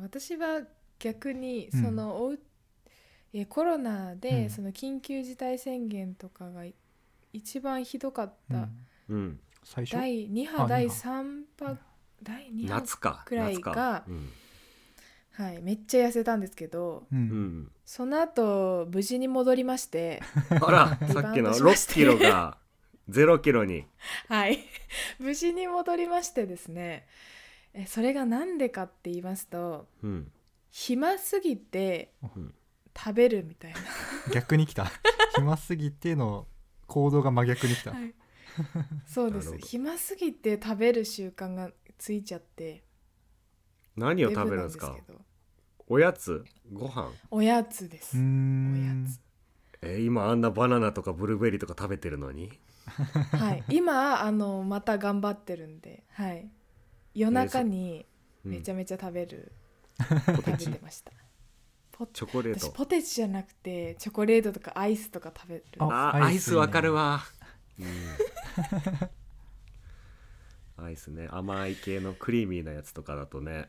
[0.00, 0.60] 私は
[0.98, 1.82] 逆にうん。
[1.84, 2.38] そのおう、
[3.32, 4.50] えコロナうでん。
[4.50, 6.74] その緊急事態宣言とかがい
[7.32, 8.56] 一番ひどかっうん。
[8.56, 8.68] た、
[9.08, 9.40] うん。
[9.64, 9.96] 最初？
[9.96, 10.68] 第2あ波。
[10.68, 11.76] 第二波3波
[12.22, 13.22] 第2波夏か。
[13.26, 13.70] くらい夏か。
[13.72, 14.28] がうん
[15.32, 17.22] はいめっちゃ痩せたんですけどううん。
[17.62, 21.92] ん、その後無事に戻りましてあらさっきのしまして。
[21.92, 22.56] 6キロが
[23.08, 23.86] 0キロに。
[24.28, 24.58] はい。
[25.18, 27.06] 無事に戻りましてですね。
[27.72, 30.32] えそれが何でかって言いますとうん。
[30.70, 32.54] 暇すぎてうん。
[32.98, 33.78] 食べるみたいな、
[34.32, 34.90] 逆に来た。
[35.36, 36.48] 暇すぎての
[36.86, 38.14] 行動が真逆に来た、はい、
[39.06, 39.54] そうです。
[39.58, 42.84] 暇すぎて食べる習慣がついちゃって。
[43.96, 44.96] 何を食べるんですか？
[45.88, 46.42] おやつ？
[46.72, 47.12] ご飯？
[47.30, 48.16] おやつです。
[48.16, 49.04] おん。
[49.04, 49.20] やつ。
[49.82, 52.50] えー今あんなバナナとかブルーベリーとか食べてるのに？
[52.86, 53.64] はい。
[53.68, 56.50] 今あのまた頑張ってるんではい。
[57.14, 58.06] 夜中に
[58.44, 58.52] うん。
[58.52, 59.52] めちゃめちゃ食べる、
[59.98, 60.04] ポ
[60.36, 61.10] 食べテチてました。
[61.90, 62.66] ポチョコレート。
[62.66, 67.22] 私ポテチじゃなくてチョコレートとかアイスとか食べるあアアイスいいねかるわ、
[67.80, 67.82] う
[70.82, 71.26] ん、アイスね。
[71.30, 73.68] 甘い系のクリーミーなやつとかだとね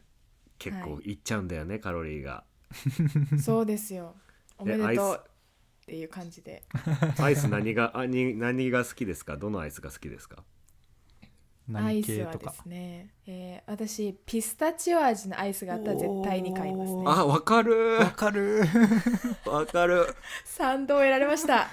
[0.59, 1.13] 結構い。
[1.13, 2.43] っちゃうんだよね、カロリーが。
[3.43, 4.15] そうですよ。
[4.57, 5.23] おめでとう
[5.87, 6.63] っていう感じで。
[7.17, 9.37] アイス何があに何が好きですか？
[9.37, 10.43] どのアイスが好きですか？
[11.69, 17.03] ア何イスはで系とかすね、えー私ピスタチオ味のアイスがあったら絶対に買いますね。
[17.05, 17.99] おあわかる。
[17.99, 18.63] わかる。
[19.47, 20.07] わかる。
[20.43, 21.69] 賛同を得られました。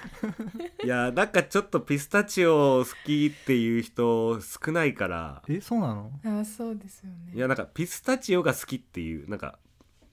[0.83, 5.43] いやなんかちょっとピスタチオ好きっていう人少ないから。
[5.49, 6.11] えそうなの？
[6.41, 7.33] あそうですよね。
[7.33, 9.59] いやなんかピスタチオが好きっていうなんか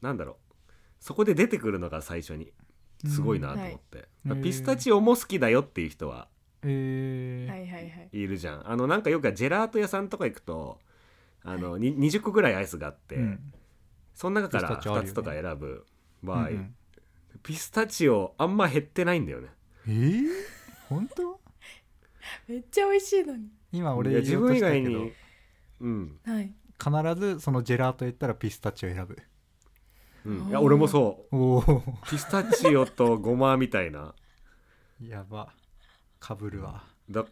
[0.00, 0.36] なんだろう。
[1.00, 2.52] そこで出てくるのが最初に
[3.06, 6.28] すごいなと思って、うんピスタチオも好きだよっていう人は
[6.62, 7.50] えー。
[7.50, 8.08] はいはいはい。
[8.12, 8.70] いるじゃん。
[8.70, 10.78] あのなんかよくジェラート屋さんとか行くと
[11.44, 13.52] あの、に20個ぐらいアイスがあって、うん。
[14.14, 15.10] その中から2ピスタチオあるよね。
[15.10, 15.86] つとか選ぶ
[16.22, 16.74] 場合、うんうん。
[17.42, 19.48] ピスタチオあんま減ってないんだよね。
[19.88, 20.24] えー、
[20.88, 21.40] 本当？
[22.46, 23.48] めっちゃ美味しいのに。
[23.72, 25.12] 今い俺自分以外に
[25.80, 26.52] うん、はい。
[26.78, 29.18] 必ずそのジェラート言ったらピスタチオ選ぶ
[30.24, 34.14] うん、いや俺もそおおうピスタチオとごまみたいな。
[35.00, 35.52] やば。
[36.20, 36.84] かぶるわ。
[37.10, 37.26] だ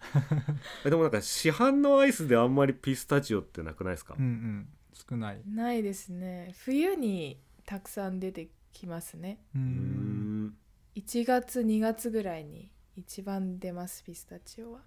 [0.86, 4.68] えでもなんか市販のアイスであんまりピスタチオってなくないですか、うんうん。
[4.92, 5.42] 少ない。
[5.44, 6.54] ないですね。
[6.58, 9.40] 冬にたくさん出てきますね。
[9.54, 10.56] ううんん。
[10.94, 14.80] 1月2月ぐらいに一番出ますピスタチオは。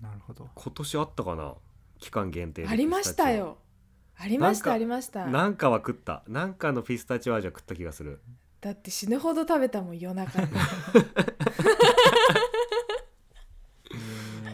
[0.00, 0.50] なるほど。
[0.54, 1.54] 今年あったかな？
[1.98, 3.58] 期間限定でありましたよ
[4.22, 5.26] ありましたありました。
[5.26, 6.22] なんかは食った。
[6.28, 8.20] なんかのピスタチオ味は食った気がする。
[8.60, 10.48] だって死ぬほど食べたもん夜中に。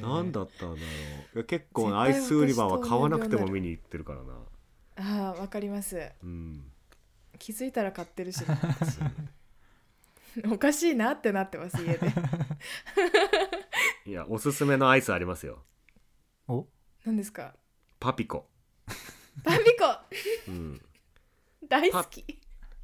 [0.01, 0.87] なんだったんだろ
[1.35, 1.37] う。
[1.37, 4.33] いや結構アイス売り場は買わなくても見に行ってるからな。
[4.97, 6.01] ああわかります。
[6.23, 6.65] うん。
[7.39, 8.39] 気づいたら買ってるし。
[8.43, 8.99] な 私
[10.51, 12.13] おかしいなってなってます家で。
[14.07, 15.63] いやおすすめのアイスありますよ。
[16.49, 16.67] お？
[17.05, 17.55] 何ですか？
[18.01, 18.49] パピコ、
[19.45, 20.51] パピコ。
[20.51, 20.81] うん、
[21.69, 22.25] 大好き。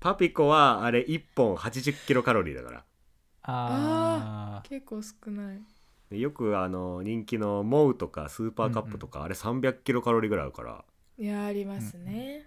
[0.00, 2.84] パピコはあれ1本80キロカロリーだから。
[3.42, 4.68] あー。
[4.68, 5.60] 結構少ない。
[6.10, 10.84] でよくあの人気の MOWとかスーパーカップとか、あれ300キロカロリーぐらいあるから。
[11.18, 12.46] いやありますね、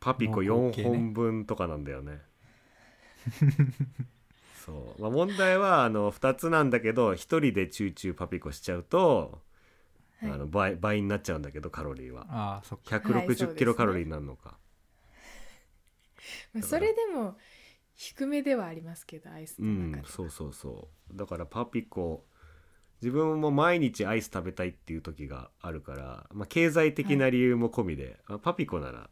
[0.00, 2.20] パピコ4濃厚系ね本分とかなんだよね。
[4.64, 9.47] そう、まあ、問題はあの2つなんだけど1人でチューチューパピコしちゃうと、はい
[10.22, 12.26] あの倍倍になっちゃうんだけどカロリーは。
[12.28, 12.96] あーそっか。
[12.96, 14.58] 160キロカロリーになるのか、
[16.52, 17.36] まあそれでも
[17.94, 21.16] 低めではありますけどアイスのうん中で、そうそうそう。
[21.16, 22.26] だからパピコ
[23.00, 29.10] 自分も毎日アイス食べたいっていう時があるから、まあ、経済的な理由も込みで、あパピコなら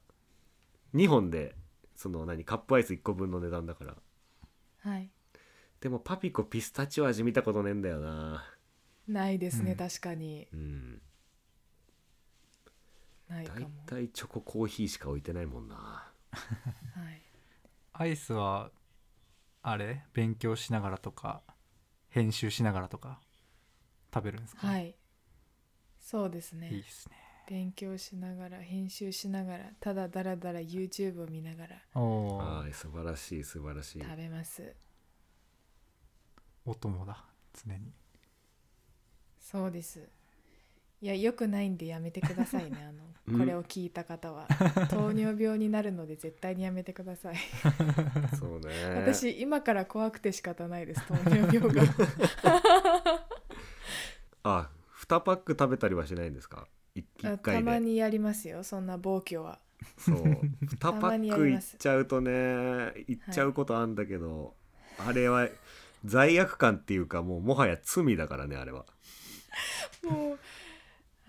[0.95, 1.55] 2本で
[1.95, 3.97] その何カップアイス1個分の値段だから。
[4.79, 5.11] はい。
[5.81, 8.45] でもパピコピスタチオ味見たことねえんだよな
[9.09, 9.77] ないですね、うん。
[9.77, 10.49] 確かに。
[10.53, 11.03] うん。
[13.29, 13.69] だいないかも。
[13.87, 15.75] たいチョココーヒーしか置いてないもんな。
[15.75, 17.23] はい。
[17.93, 18.71] アイスは
[19.63, 20.05] あれ？
[20.13, 21.43] 勉強しながらとか
[22.09, 23.21] 編集しながらとか
[24.15, 24.95] 食べるんですか、はい。
[25.99, 26.71] そうですね。
[26.71, 27.17] いいっすね。
[27.49, 34.03] 勉強しながら編集しながらただだらだら YouTube を見ながらおおはい素晴らしい素晴らしい。
[34.03, 34.75] 食べます。
[36.65, 37.93] お供だ常に
[39.51, 40.01] そうです。
[41.01, 42.79] いや良くないんでやめてくださいね。
[42.85, 43.39] あうん。
[43.39, 44.49] のこれを聞いた方は。
[44.91, 47.37] 糖尿病になるので絶対にやめてください。
[48.39, 48.69] そうね。
[48.97, 51.07] 私今から怖くて仕方ないです。
[51.07, 51.83] 糖尿病が。
[54.43, 54.71] あ
[55.09, 57.61] 2パック食べたりはしないんですか？1, あ回で。
[57.61, 58.65] たまにやりますよ。
[58.65, 59.61] そんな暴挙は。
[59.97, 60.17] そう。
[60.67, 64.57] 2パックいっちゃうとねいっちゃうことあんだけど、
[64.99, 65.49] あれは
[66.05, 68.87] 罪悪感っていうかもうもはや罪だからねあれは
[70.03, 70.39] もう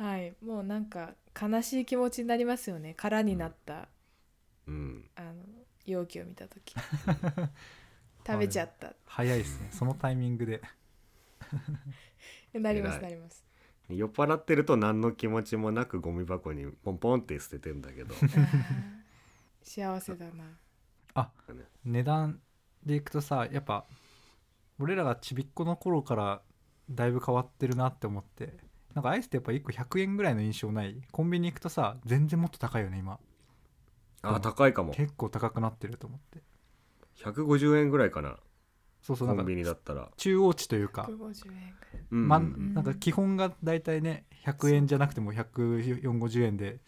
[0.03, 2.93] はいもうなんか悲しい気持ちになりますよね。
[2.95, 3.87] 空になった、
[4.67, 5.09] うん。
[5.15, 5.33] あの
[5.85, 6.75] 容器を見た時。
[8.25, 8.93] 食べちゃった。
[9.05, 9.69] 早いですね。
[9.71, 10.61] そのタイミングで。
[12.53, 13.45] なりますなります。
[13.89, 18.13] 酔っ払ってると何の気持ちもなくゴミ箱にポンポンって捨ててんだけど。
[19.63, 20.43] 幸せだな。
[21.13, 21.31] あ
[21.85, 22.39] 値段
[22.85, 23.85] でいくとさやっぱ
[24.79, 26.41] 俺らがちびっこの頃から
[26.89, 28.57] だいぶ変わってるなって思って。
[28.93, 30.99] なんかアイスってやっぱ1個100円ぐらいの印象ない？
[31.11, 33.19] コンビニ行くとさ全然もっと高いよね今。
[34.23, 34.93] あ高いかも。
[34.93, 36.41] 結構高くなってると思って。
[37.23, 38.37] 150円ぐらいかな。
[39.01, 42.03] そうそうなんかコンビニだったら、中央値というか、150円ぐらい。
[42.11, 42.27] うん。
[42.27, 46.79] まなんか基本が大体ね100円じゃなくても14050円で。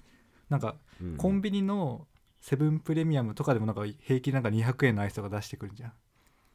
[0.50, 1.18] なんかうん。
[1.18, 2.08] コンビニの
[2.42, 5.94] セブンプレミアムとかでもなんか平気でなんか200円のアイスとか出してくるじゃん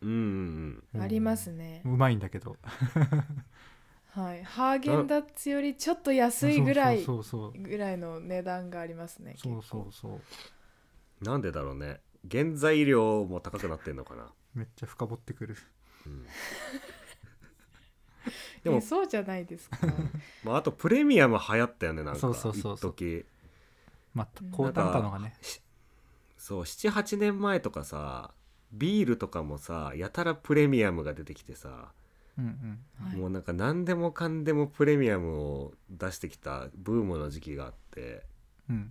[0.05, 1.03] うんうんうん。
[1.03, 1.83] ありますね。
[1.85, 2.57] うまいんだけど。
[4.11, 4.45] はい。
[4.45, 10.13] ハーゲンダッツよりちょっと安いぐらいそうそうそうぐらいの値段がありますねそうそうそう。
[10.13, 10.21] うん
[11.21, 12.00] なんでだろうね。
[12.31, 15.57] 原材料も高くなってんのかな、めっちゃ深掘ってくる。
[16.07, 16.25] うん。
[18.63, 18.77] でも。
[18.77, 19.79] えそうじゃないですか。
[20.44, 22.21] まあ、あとプレミアム流行ったよねなんか。
[22.21, 22.90] そうそうそうそう。
[22.92, 23.27] 一時。
[24.15, 24.50] まあうん。
[24.50, 25.35] 高単価のがね。
[25.40, 25.61] し
[26.37, 28.35] そう78年前とかさ
[28.75, 31.92] ビールとかもさやたらプレミアムが出てきてさ、
[32.38, 33.06] うんうん。
[33.06, 33.16] はい。
[33.16, 38.22] もうなんか何でもかんでもプレミアムを出してきたブームの時期があって
[38.68, 38.90] うん。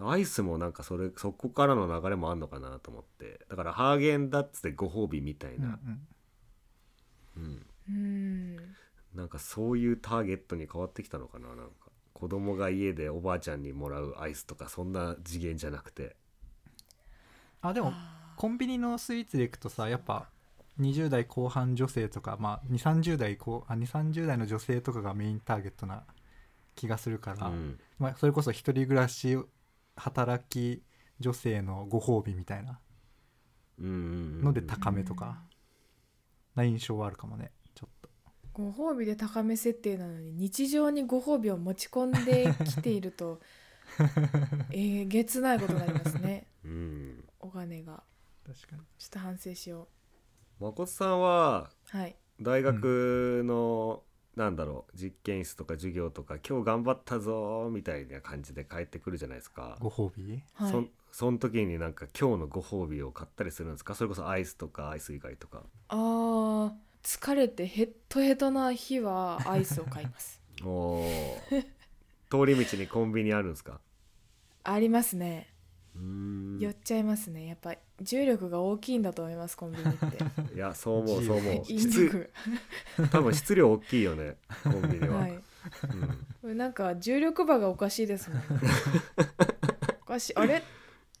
[0.00, 3.40] アイスもなんかそれそこからの流れもあんのかなと思って。
[3.48, 6.06] だからハーゲンダッツでご褒美みたいうんうな、ん
[7.36, 7.66] うん。
[7.88, 8.56] うん。
[9.14, 11.88] なんかそういうターゲットに変わってきたのかななんか。
[12.12, 16.16] 子供が家でおばあちゃんにもらうアイスとかそんな次元じゃなくて。
[17.62, 20.28] あでもあコンビニのスイーツでいくとさやっぱ
[20.78, 26.04] 20代後半女性とか、まあ、2 3 0代後あ2 3 0代の女性とかがメインターゲットな
[26.76, 27.80] 気がするから、うん。
[27.98, 29.36] まあ、それこそ一人暮らし
[29.96, 30.84] 働き
[31.18, 32.78] 女性のご褒美みたいな
[33.80, 35.42] ので高めとか
[36.54, 38.08] な印象はあるかもねちょっと。
[38.52, 43.40] ご褒美で高め設定なのに日常にご褒美を持ち込んできていると
[44.70, 46.46] えげつないことになりますね。
[46.64, 47.24] うん。
[47.40, 48.04] お金が
[48.52, 48.82] 確かに。
[48.98, 49.88] ちょっと反省しよ
[50.60, 52.16] 誠さんはうはい。
[52.40, 54.02] 大学の、
[54.36, 60.42] なんだろう実験室とか授業とか今日頑張ったぞみたいな感じで帰ってくるじゃないですか、ご褒美？
[60.54, 60.72] はい。
[60.72, 63.94] そんその時になんか今日のご褒美を買ったりするんですか？
[63.94, 65.62] それこそアイスとかアイス以外とか。
[65.88, 66.72] あー
[67.02, 70.40] 疲れてヘッドヘッドな日はアイスを買います。
[70.64, 71.66] おー。
[72.30, 73.80] 通り道にコンビニあるんですか？
[74.64, 75.48] ありますね
[76.60, 77.46] 寄っちゃいますね。
[77.46, 80.18] やっぱ重力が大きいんだと思いますコンビニって。
[80.54, 81.64] いやそう思うそう思う。
[81.68, 82.30] 引質力。
[83.10, 85.40] 多分質量大きいよねコンビニは、はい。
[86.44, 86.56] うん。
[86.56, 88.42] なんか重力場がおかしいですもん
[90.02, 90.34] おかしい。
[90.36, 90.62] あれ？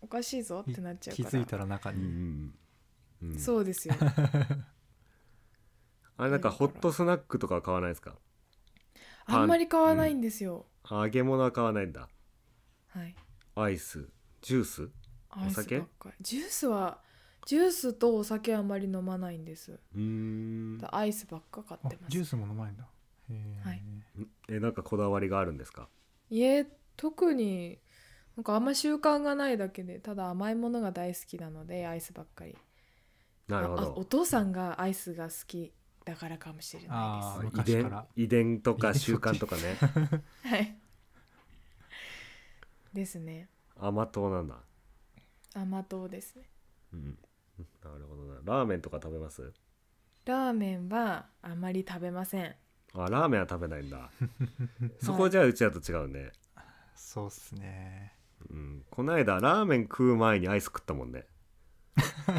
[0.00, 1.30] おかしいぞってなっちゃうから。
[1.30, 3.38] 気づいたら中うんに、うんうん。
[3.38, 3.94] そうですよ。
[6.16, 8.16] あれなんかホットスナックとかは買わないですか？
[9.26, 12.08] あんまり買わないんですよ、あ揚げ物は買わないんだ。
[12.88, 13.14] はい。
[13.56, 14.08] アイス
[14.42, 14.88] ジュース？
[15.30, 15.82] アイスばっ酒
[16.20, 16.98] ジュースは
[17.46, 19.72] ジュースとお酒はあんまり飲まないんです。
[19.72, 20.78] うーん。
[20.90, 22.12] アイスばっか買あってます。
[22.12, 22.84] ジュースも飲まないんだ。
[23.30, 23.34] へ
[23.64, 23.82] え、はい。
[24.48, 25.88] えなんかこだわりがあるんですか？
[26.30, 26.66] いえ
[26.96, 27.78] 特に
[28.36, 32.56] なんかあんま習慣がないだけでただ甘いものが大好きなのでアイスばっかり。
[33.48, 33.94] なるほど。
[33.96, 35.72] お父さんがアイスが好き
[36.04, 38.06] だからかもしれあない遺伝ー昔から。
[38.16, 39.62] 遺伝とか遺伝習慣とかね。
[39.62, 39.76] で
[40.42, 40.78] すはい。
[42.92, 43.48] ですね
[43.80, 44.56] 甘党なんだ、
[45.54, 46.42] 甘党ですね。
[46.92, 47.18] うん、
[47.84, 48.40] なるほどな。
[48.44, 49.52] ラーメンとか食べます？
[50.24, 52.54] ラーメンはあまり食べません。
[52.94, 54.10] あラーメンは食べないんだ。
[55.00, 56.32] そこじゃあうちだと違うね、
[56.94, 58.14] そうっすね。
[58.50, 61.26] うん、こないだラーメン食う前にアイス食ったもんね、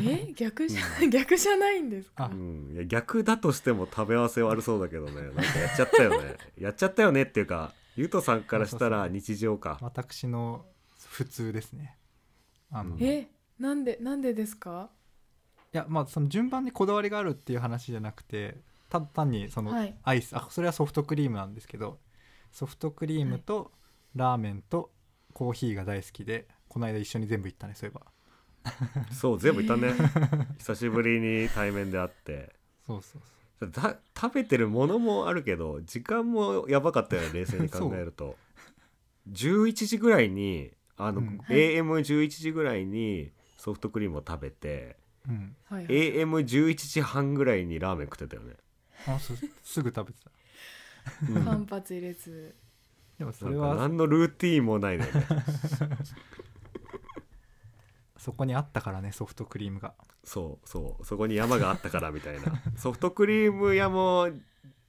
[0.02, 0.34] え？
[0.34, 2.26] 逆じゃ 逆じゃないんですか？
[2.26, 2.28] あ。
[2.30, 5.22] うん、いや逆だとしても食べ合わせ悪そうだけどね。
[5.22, 6.38] なんかやっちゃったよね。
[6.58, 9.14] やっちゃったよねっていうかゆうとさんからしたらそうそうそう。
[9.14, 9.78] 日常か。
[9.82, 10.66] 私の
[11.24, 11.98] 普通ですね。
[12.72, 13.28] あの、え
[13.60, 14.90] なんでなんでですか？
[15.74, 18.58] やまあその順番にこだわりがあるっていう話じゃなくて
[18.90, 19.96] ただ単にそのはい。
[20.04, 22.00] アイス、あそれはソフトクリームなんですけど
[22.52, 23.72] ソフトクリームと
[24.16, 24.92] ラーメンと
[25.34, 28.06] コーヒーが大好きでこの間一緒に全部行ったねそういえば。
[29.12, 29.94] そう全部いたね。
[30.58, 32.56] 久しぶりに対面で会って。
[32.88, 33.22] そうそう
[33.60, 33.72] そう。
[33.72, 38.36] だ食べてるものもあるけど時間もやばかったよね冷静に考えると。
[39.30, 41.38] 11時ぐらいにあの、うん。
[41.40, 41.58] はい。
[41.78, 44.98] AM11 時ぐらいにソフトクリームを食べて
[45.28, 45.56] うん。
[45.66, 48.56] はい、はい、AM11 時半ぐらいにラーメン食ってたよね。
[49.08, 50.32] あそうすぐ食べてた。
[51.30, 51.46] うん。
[51.46, 52.56] 間髪入れず。
[53.18, 55.26] でもそれは何のルーティーンもないのよね。
[58.18, 59.94] そこにあったからねソフトクリームが。
[60.24, 61.06] そうそう。
[61.06, 62.62] そこに山があったからみたいな。
[62.78, 64.30] ソフトクリーム屋も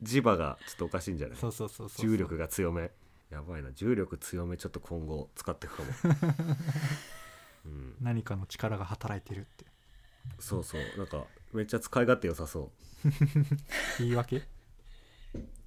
[0.03, 1.39] 磁場がちょっとおかしいんじゃない？
[1.39, 2.07] そうそうそうそう。
[2.11, 2.91] 重力が強め
[3.31, 3.73] やばいな。
[3.73, 5.91] 重力強めちょっと今後使っていくかも、
[7.67, 9.67] うん、何かの力が働いてるって。
[10.39, 10.83] そうそう。
[10.99, 12.73] なんかめっちゃ使い勝手良さそ
[13.99, 14.37] 言い訳？
[14.37, 14.43] う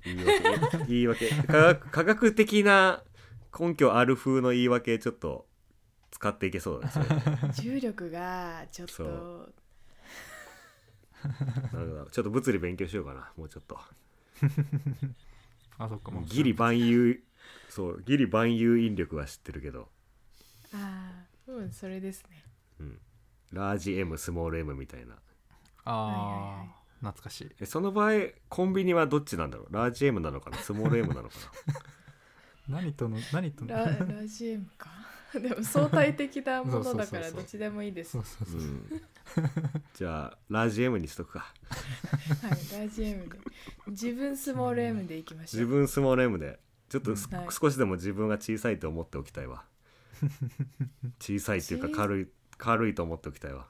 [0.04, 0.78] 言い訳。
[0.88, 1.30] 言い訳。
[1.30, 3.04] 科学 科学的な
[3.58, 5.48] 根拠ある風の言い訳ちょっと
[6.12, 9.54] 使っていけそうだね重力がちょっそと
[11.24, 13.80] なるほどちょっと物理勉強しようかなもうちょっと。
[15.78, 16.24] あそっかもう。
[16.26, 17.24] ギリ万有
[17.70, 19.90] そうギリ万有引力は知ってるけど、
[20.74, 21.12] あ
[21.48, 22.44] あうんそれですね。
[22.80, 23.00] うん、
[23.52, 25.16] ラージ M スモール M みたいな。
[25.86, 26.68] ああ、はいはいはい。
[27.00, 27.52] 懐かしい。
[27.60, 28.12] えその場合
[28.48, 29.74] コンビニはどっちなんだろう？
[29.74, 30.58] ラージ M なのかな？
[30.58, 31.36] スモール M なのか
[32.70, 33.76] 何との何との？
[33.76, 34.90] ララジエムか？
[35.34, 37.22] でも相対的なものだかそうそうそうそう。
[37.22, 38.12] らどっちでもいいです。
[38.12, 38.70] そうそうそうな、う。
[38.70, 41.40] ん、じゃあラージ M にしとくか。
[41.40, 43.40] はいラジエムで。
[43.88, 45.62] 自分スモール M でいきましょう。
[45.62, 46.60] 自分スモール M で
[46.94, 47.46] ちょっとす、はい。
[47.50, 49.64] 少しでも自分が小さいと思っておきたいわ。
[51.20, 53.66] 小さいっていうか小軽い軽いと思っておきたいわ、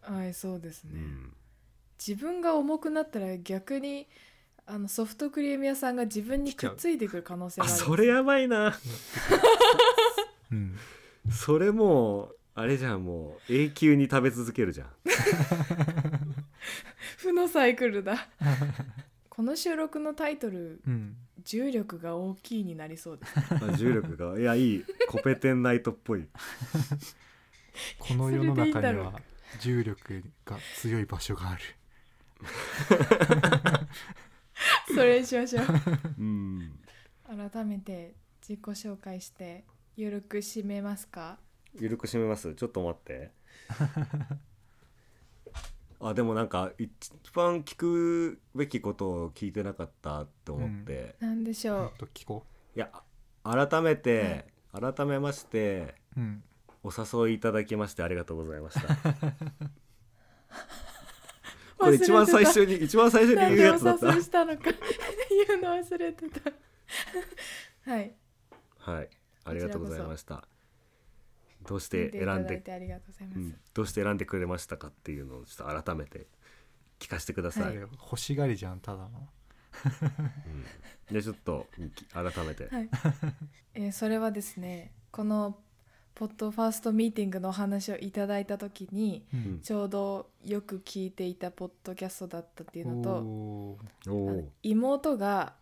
[0.00, 1.34] はいそうですね、うん、
[1.98, 4.08] 自分が重くなったら逆に
[4.64, 7.74] あのソフトクリーム屋さんが自分にくっついてくる可能性がある。
[7.74, 8.78] あそれやばいな。
[10.52, 10.78] うん。
[11.32, 14.88] それもうあれじゃんもう永久に食べ続けるじゃん。
[17.18, 18.28] 負のサイクルだ。
[19.28, 23.32] この収録のタイトルうん「重力が大きい」になりそうです。
[23.54, 26.26] あ重力がいやいいコペテンナイトっぽい。
[27.98, 29.14] この世の中には
[29.60, 31.62] 重力が強い場所がある。
[34.94, 35.64] それにしましょう。
[36.18, 36.78] うん。
[37.50, 38.14] 改めて
[38.46, 39.64] 自己紹介して
[39.96, 41.38] ゆるく締めますか？
[41.74, 42.54] 緩く締めます。
[42.54, 43.30] ちょっと待って
[46.02, 52.44] あでもなんか一番聞くべきことを聞いてなかったと思って、なんでしもょっと聞こ
[52.74, 52.90] いや
[53.44, 56.42] 改めて、改めましてううん。
[56.84, 58.88] お誘いいただきましてありがとうございました。
[61.78, 64.12] こうれ一番最初に一番最初に言うやつだった。
[64.12, 64.64] 誘いしたのか。
[65.48, 66.52] 言うの忘れてた。
[67.90, 68.14] はい。
[68.78, 69.10] はい。
[69.44, 70.46] ありがとうございました
[71.66, 76.26] どうして選んでだいてありがとうございます、うん、どうして選んでくれましたかっていうのをちょっと改めて
[76.98, 77.88] 聞かせてください、はい。
[78.00, 79.28] 欲しがりじゃんただの。
[81.10, 82.88] うん、でちょっとき改めて、はい、
[83.74, 85.58] えーそれはですねこの
[86.14, 89.54] ポッドファーストミーティングのお話をいただいた時にううん。
[89.56, 95.54] んちょうどよく聞いていたポッドキャストだったっていうのと妹が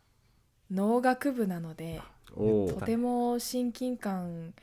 [0.70, 2.02] 農学部なので
[2.34, 4.54] とても親近感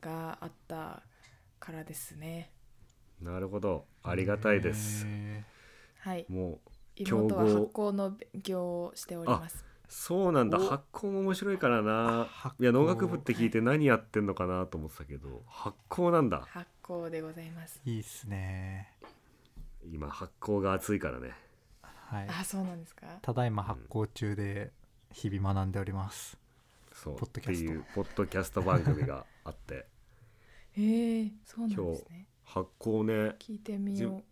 [0.00, 1.02] があった
[1.58, 2.50] からですね。
[3.20, 3.86] なるほど。
[4.02, 5.44] ありがたいです、へ
[6.00, 6.26] はい。
[6.28, 9.64] もう妹は発酵の勉強をしております。
[9.88, 10.58] そうなんだ。
[10.58, 10.68] お。
[10.68, 12.28] 発酵も面白いからな。
[12.58, 16.40] いや農学部って聞いて何やってんのかなと思ってたけど発酵なんだ。
[16.48, 17.80] 発酵でございます。
[17.86, 18.92] ーいいっすね。
[19.92, 21.30] 今発酵が熱いからね。
[21.82, 22.28] はい。
[22.28, 23.06] あそうなんですか？
[23.22, 24.72] ただいま発行中で
[25.12, 26.36] 日々学んでおります。
[26.92, 27.16] そう。
[27.16, 27.64] ポッドキャスト。
[27.64, 29.86] っていうポッドキャスト番組があって。
[30.72, 32.26] へえそうなんですね。
[32.44, 33.36] 発酵ね。
[33.38, 34.22] 聞いてみよ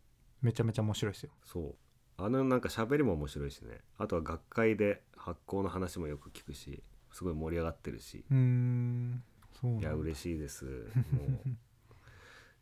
[0.42, 1.30] めちゃめちゃ面白いですよ。
[1.44, 1.74] そう。
[2.16, 3.80] あのなんか喋りも面白いしね。
[3.98, 8.24] あとは学会で発酵の話もよく聞くしすごい盛り上がってるし。
[8.30, 9.22] うーん
[9.60, 9.88] そうなんだ。
[9.88, 10.64] いや嬉しいです。
[11.12, 11.48] もう。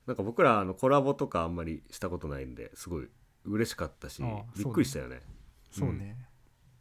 [0.07, 3.09] なんか僕らあのコラボとかあんまりしたことないんですごい
[3.45, 5.21] 嬉しかったしああびっくりしたよね。
[5.71, 6.17] そうね、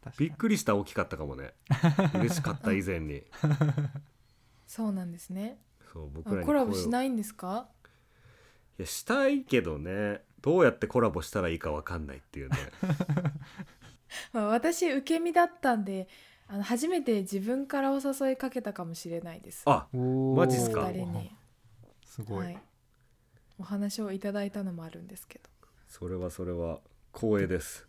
[0.02, 0.28] 確かに。
[0.28, 1.54] びっくりした大きかったかもね。
[2.14, 3.18] 嬉しかった以前に。
[3.18, 3.24] う
[4.66, 5.58] そうなんですね。
[5.92, 7.68] そう僕あらにコラボしいないんですか？
[8.78, 10.22] やしたいけどね。
[10.40, 12.56] どうやってコラボしたらいいかわかんないっていうね。
[14.32, 16.08] まあ、私受け身だったんで
[16.48, 19.62] あの初めて自分からお誘いかけたかもしれないです。
[19.66, 20.82] あマジっすか？
[20.82, 21.36] お二人に、
[22.04, 22.62] すごい、はい、
[23.58, 25.48] お話をいただいたのもあるんですけど。
[25.88, 26.80] それはそれは
[27.14, 27.86] 光栄です。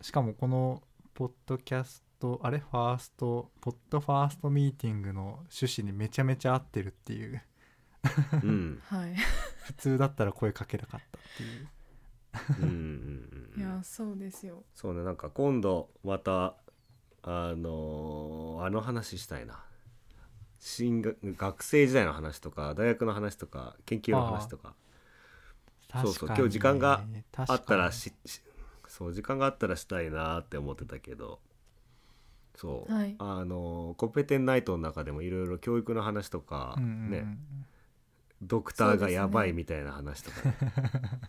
[0.00, 0.82] しかもこの
[1.14, 2.58] ポッドキャストあれ？
[2.58, 7.42] ファーストポッドファーストミーティングの趣旨にめちゃめちゃ合ってるっていう。
[8.42, 8.80] うん。
[8.86, 9.14] はい。
[9.64, 11.68] 普通だったら声かけなかったっていう。
[12.60, 13.60] うんうんうんうん。
[13.60, 14.64] いやそうですよ。
[14.74, 16.56] そうねなんか今度また
[17.22, 19.64] あのーあの話したいな。
[20.58, 24.74] 新学学生時代の話とか大学の話とか研究の話とか。
[26.00, 27.04] そうそう今日時間が
[27.36, 28.40] あったらしし
[28.88, 31.40] そう時間があったらしたいなって思ってたけど
[32.54, 33.16] そう、はい。
[33.18, 37.38] あのーコペテンナイトの中でもいろいろ教育の話とか、うんうんうんね。
[38.42, 40.48] ドクターがやばいみたいな話とか。
[40.48, 40.56] ね、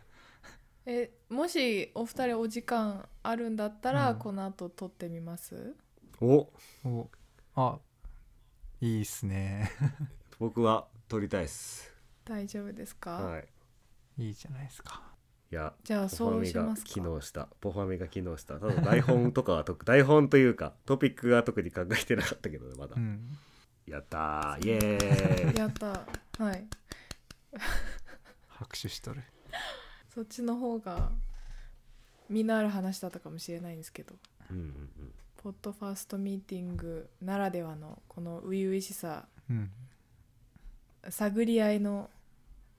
[0.85, 4.19] えもしお二人お時間あるんだったら、うん。
[4.19, 5.75] この後撮ってみます？
[6.21, 6.51] お。
[6.85, 7.09] お。
[7.55, 7.79] あ
[8.81, 9.71] いいっすね。
[10.39, 11.93] 僕は撮りたいっす。
[12.25, 13.47] 大丈夫ですか、はい。
[14.17, 15.01] いいじゃないですか。
[15.12, 15.12] い
[15.53, 16.89] やじゃあそうしますか。
[16.89, 17.47] 機能した。
[17.61, 18.59] ポファミが機能した。
[18.59, 23.37] ただ台本とかは特 台本というかトピックが特に考えてなかったけどねまだ、うん。
[23.85, 24.65] やったー。
[24.65, 25.57] イエーイ。
[25.57, 26.05] やった
[26.43, 26.65] はい。
[28.47, 29.21] 拍手しとる。
[30.13, 31.11] そっちの方が
[32.29, 34.15] 身のある話だったかもしれないんですけど。
[34.49, 35.13] うんうんうん。
[35.37, 39.27] ポッドファーストミーティングならではのこの初々しさ。
[39.49, 39.71] うん。
[41.09, 42.09] 探り合いの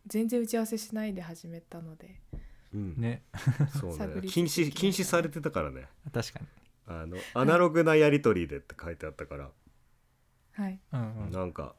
[0.06, 2.20] 全然打ち合わせしないで始めたので。
[2.32, 2.40] うん
[2.74, 3.24] ね。
[3.80, 4.28] そうね。
[4.28, 5.88] 禁止禁止されてたからね。
[6.12, 6.46] 確かに。
[6.86, 9.50] あのアナログなやり取りでって書いてあったから、
[10.52, 10.80] はい。
[10.92, 11.30] うんうん。
[11.30, 11.74] なんか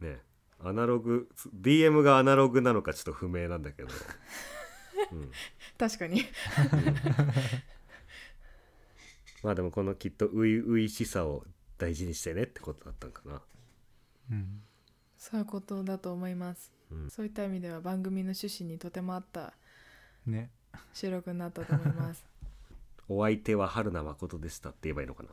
[0.00, 0.20] ね
[0.60, 3.88] アナログ DM がアナログなのかちょっと不明なんだけど、
[5.12, 5.30] うん、
[5.76, 6.24] 確かに。
[9.42, 11.44] まあでもこのきっと初々しさを
[11.78, 13.42] 大事にしてねってことだったんかな。
[14.32, 14.62] うん。
[15.16, 17.10] そういうことだと思います、うん。
[17.10, 19.52] そういった意味では番組の趣旨にとても合った
[20.26, 20.50] ね。
[20.92, 22.24] 収録になったと思います。
[23.08, 25.30] お相手は春名誠でしたって言えばいいのかな。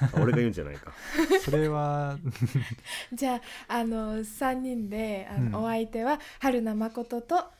[0.00, 0.92] あ俺が言うんじゃないか。
[1.44, 2.18] それは。
[3.12, 3.36] じゃ
[3.68, 5.64] ああの3人であの、うん。
[5.64, 7.50] お相手は春名誠と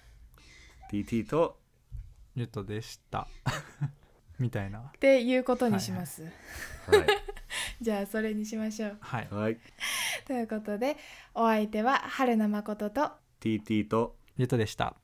[0.91, 1.59] TT と
[2.35, 3.29] ゆとでした。
[4.39, 4.81] みたいな。
[4.81, 6.31] っていうことにします、はい
[7.81, 8.97] じゃあそれにしましょう。
[9.01, 9.29] はい。
[9.31, 9.59] はい。
[10.27, 10.97] ということで
[11.35, 14.17] お相手は春名誠と TT と。
[14.37, 14.97] ゆとでした。